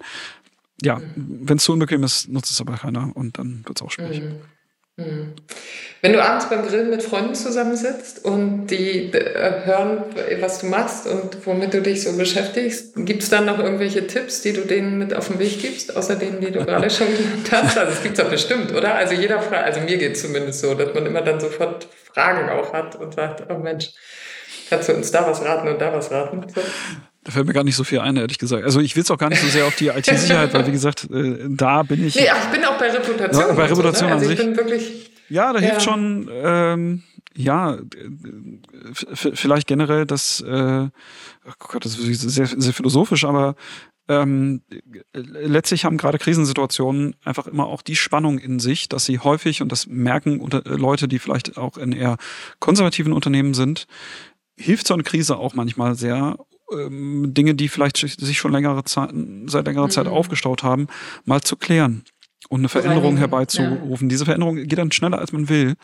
[0.81, 1.41] Ja, mhm.
[1.43, 4.21] wenn es zu unbequem ist, nutzt es aber keiner und dann wird es auch schwierig.
[4.21, 4.35] Mhm.
[4.97, 5.33] Hm.
[6.01, 10.03] Wenn du abends beim Grillen mit Freunden zusammensitzt und die äh, hören,
[10.39, 14.41] was du machst und womit du dich so beschäftigst, gibt es dann noch irgendwelche Tipps,
[14.41, 17.51] die du denen mit auf den Weg gibst, außer denen, die du gerade schon genannt
[17.51, 17.77] hast?
[17.77, 18.95] Also es gibt es doch bestimmt, oder?
[18.95, 22.49] Also jeder fragt, also mir geht es zumindest so, dass man immer dann sofort Fragen
[22.49, 23.89] auch hat und sagt, oh Mensch,
[24.69, 26.45] kannst du uns da was raten und da was raten?
[26.53, 26.61] So.
[27.27, 28.63] Da fällt mir gar nicht so viel ein, ehrlich gesagt.
[28.63, 31.09] Also ich will es auch gar nicht so sehr auf die IT-Sicherheit, weil wie gesagt,
[31.11, 32.15] äh, da bin ich.
[32.15, 33.49] Nee, ach, ich bin auch bei Reputation.
[33.49, 34.11] Ja, bei Reputation so, ne?
[34.13, 34.39] also an sich.
[34.39, 35.65] Ich bin wirklich, ja, da ja.
[35.65, 37.03] hilft schon, ähm,
[37.35, 37.79] ja,
[38.93, 43.55] vielleicht generell das, äh, oh Gott, das ist sehr, sehr philosophisch, aber
[44.07, 44.61] ähm,
[45.11, 49.69] letztlich haben gerade Krisensituationen einfach immer auch die Spannung in sich, dass sie häufig, und
[49.69, 52.15] das merken unter, Leute, die vielleicht auch in eher
[52.59, 53.85] konservativen Unternehmen sind,
[54.55, 56.37] hilft so eine Krise auch manchmal sehr,
[56.71, 59.11] ähm, Dinge, die vielleicht sich schon längere Zeit,
[59.47, 59.91] seit längerer mhm.
[59.91, 60.87] Zeit aufgestaut haben,
[61.25, 62.03] mal zu klären.
[62.49, 64.07] und eine Veränderung herbeizurufen.
[64.07, 64.09] Ja.
[64.09, 65.75] Diese Veränderung geht dann schneller, als man will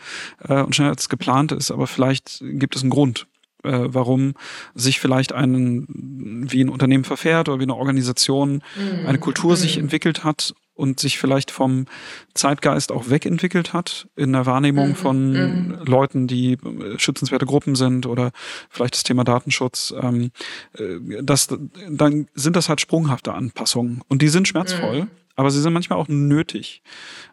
[0.48, 3.28] äh, und schneller, als geplant ist, aber vielleicht gibt es einen Grund,
[3.64, 4.34] äh, warum
[4.74, 9.06] sich vielleicht ein, wie ein Unternehmen verfährt oder wie eine Organisation, mhm.
[9.08, 9.58] eine Kultur mhm.
[9.58, 11.86] sich entwickelt hat und sich vielleicht vom
[12.34, 14.96] Zeitgeist auch wegentwickelt hat in der Wahrnehmung mhm.
[14.96, 15.80] von mhm.
[15.86, 18.32] Leuten, die äh, schützenswerte Gruppen sind oder
[18.70, 20.32] vielleicht das Thema Datenschutz, ähm,
[20.78, 21.48] äh, das,
[21.90, 25.08] dann sind das halt sprunghafte Anpassungen und die sind schmerzvoll, mhm.
[25.36, 26.82] aber sie sind manchmal auch nötig.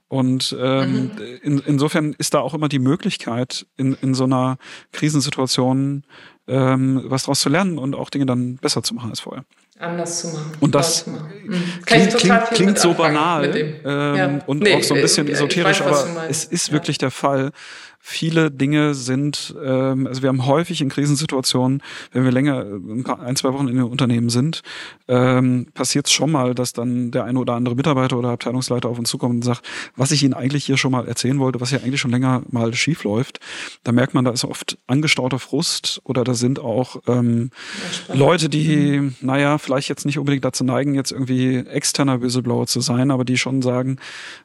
[0.08, 1.10] Und ähm, mhm.
[1.42, 4.58] in, insofern ist da auch immer die Möglichkeit, in, in so einer
[4.92, 6.02] Krisensituation
[6.48, 9.44] ähm, was daraus zu lernen und auch Dinge dann besser zu machen als vorher
[9.80, 10.52] anders zu machen.
[10.60, 11.18] Und das mhm.
[11.84, 14.38] klingt, klingt, klingt so banal ähm, ja.
[14.46, 16.74] und nee, auch so ein bisschen esoterisch, weiß, aber es ist ja.
[16.74, 17.50] wirklich der Fall
[18.02, 21.82] viele Dinge sind, ähm, also wir haben häufig in Krisensituationen,
[22.12, 22.64] wenn wir länger,
[23.20, 24.62] ein, zwei Wochen in den Unternehmen sind,
[25.06, 28.98] ähm, passiert es schon mal, dass dann der eine oder andere Mitarbeiter oder Abteilungsleiter auf
[28.98, 29.62] uns zukommt und sagt,
[29.96, 32.72] was ich Ihnen eigentlich hier schon mal erzählen wollte, was ja eigentlich schon länger mal
[32.74, 33.38] schief läuft.
[33.84, 37.50] Da merkt man, da ist oft angestauter Frust oder da sind auch ähm,
[38.12, 39.14] Leute, die, mhm.
[39.20, 43.36] naja, vielleicht jetzt nicht unbedingt dazu neigen, jetzt irgendwie externer Whistleblower zu sein, aber die
[43.36, 43.98] schon sagen,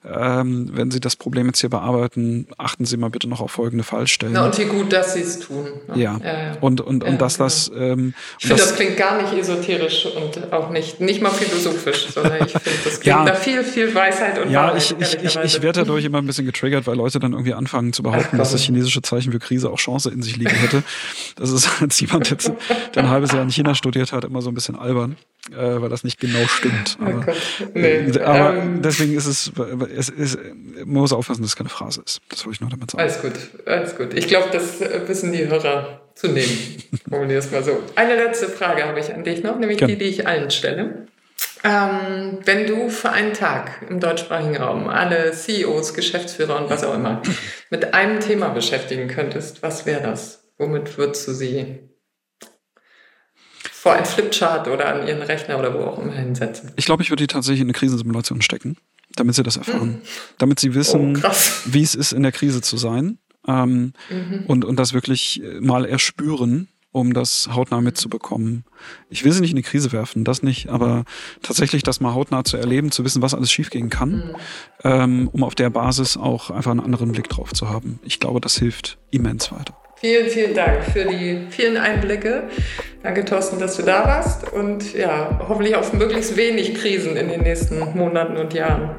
[0.04, 3.84] ähm, wenn Sie das Problem jetzt hier bearbeiten, achten Sie mal bitte noch auf folgende
[3.84, 4.34] Fallstellen.
[4.34, 5.66] Na, und wie gut, dass sie es tun.
[5.88, 6.02] Ne?
[6.02, 6.20] Ja.
[6.24, 6.58] ja, ja.
[6.62, 7.46] Und, und, und dass genau.
[7.46, 7.72] das.
[7.76, 12.08] Ähm, ich finde, das, das, klingt gar nicht esoterisch und auch nicht, nicht mal philosophisch,
[12.14, 15.24] sondern ich finde, das klingt ja, nach viel, viel Weisheit und Ja, Wahrheit, ich, ich,
[15.24, 18.30] ich, ich werde dadurch immer ein bisschen getriggert, weil Leute dann irgendwie anfangen zu behaupten,
[18.34, 20.84] Ach, dass das chinesische Zeichen für Krise auch Chance in sich liegen hätte.
[21.36, 22.52] Das ist als jemand, jetzt,
[22.94, 25.18] der ein halbes Jahr in China studiert hat, immer so ein bisschen albern
[25.52, 26.98] äh, weil das nicht genau stimmt.
[27.00, 28.20] Oh aber, oh nee.
[28.20, 29.52] aber ähm, deswegen ist es,
[29.96, 30.40] es ist,
[30.78, 32.22] man muss aufpassen, dass es keine Phrase ist.
[32.30, 33.02] Das wollte ich nur damit sagen.
[33.02, 33.34] Alles gut,
[33.66, 34.14] alles gut.
[34.14, 36.84] Ich glaube, das wissen die Hörer zu nehmen.
[37.10, 37.82] Formulier es mal so.
[37.96, 39.94] Eine letzte Frage habe ich an dich noch, nämlich Gerne.
[39.96, 41.08] die, die ich allen stelle.
[41.64, 46.94] Ähm, wenn du für einen Tag im deutschsprachigen Raum alle CEOs, Geschäftsführer und was auch
[46.94, 47.22] immer
[47.70, 50.44] mit einem Thema beschäftigen könntest, was wäre das?
[50.58, 51.80] Womit würdest du sie
[53.86, 56.72] vor ein Flipchart oder an ihren Rechner oder wo auch immer hinsetzen?
[56.76, 58.78] Ich glaube, ich würde die tatsächlich in eine Krisensimulation stecken,
[59.16, 59.82] damit sie das erfahren.
[59.82, 60.02] Hm.
[60.40, 61.30] Damit sie wissen, oh,
[61.66, 63.20] wie es ist, in der Krise zu sein.
[63.48, 64.46] Ähm, mhm.
[64.48, 68.66] und, und das wirklich mal erspüren, um das hautnah mitzubekommen.
[69.12, 71.04] Ich will sie nicht in die Krise werfen, das nicht, aber
[71.44, 74.36] tatsächlich das mal hautnah zu erleben, zu wissen, was alles schiefgehen kann, mhm.
[74.84, 78.00] ähm, um auf der Basis auch einfach einen anderen Blick drauf zu haben.
[78.02, 79.78] Ich glaube, das hilft immens weiter.
[80.06, 82.44] Vielen, vielen Dank für die vielen Einblicke.
[83.02, 84.54] Danke, Thorsten, dass du da warst.
[84.54, 88.92] Und ja, hoffentlich auf möglichst wenig Krisen in den nächsten Monaten und Jahren.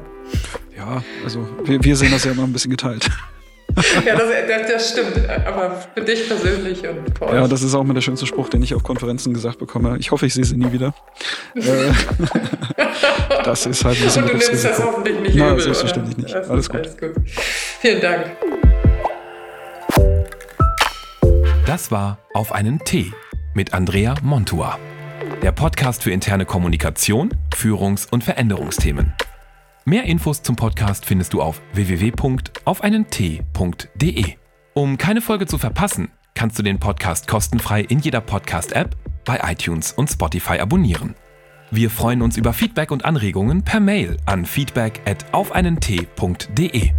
[0.75, 3.09] Ja, also wir, wir sehen das ja immer ein bisschen geteilt.
[4.05, 4.27] ja, das,
[4.69, 5.29] das, stimmt.
[5.29, 7.33] Aber für dich persönlich und für euch.
[7.35, 9.95] Ja, das ist auch mal der schönste Spruch, den ich auf Konferenzen gesagt bekomme.
[9.99, 10.93] Ich hoffe, ich sehe sie nie wieder.
[11.55, 11.61] Äh,
[13.45, 15.63] das ist halt ein bisschen Und du nimmst das hoffentlich nicht Nein, übel.
[15.63, 16.35] selbstverständlich nicht.
[16.35, 16.81] Alles gut.
[16.81, 17.13] alles gut.
[17.79, 18.25] Vielen Dank.
[21.67, 23.11] Das war Auf einen Tee
[23.53, 24.79] mit Andrea Montua.
[25.41, 29.11] Der Podcast für interne Kommunikation, Führungs- und Veränderungsthemen.
[29.83, 34.35] Mehr Infos zum Podcast findest du auf www.aufeinentee.de.
[34.75, 38.95] Um keine Folge zu verpassen, kannst du den Podcast kostenfrei in jeder Podcast-App,
[39.25, 41.15] bei iTunes und Spotify abonnieren.
[41.69, 46.91] Wir freuen uns über Feedback und Anregungen per Mail an feedback at aufeinentee.de.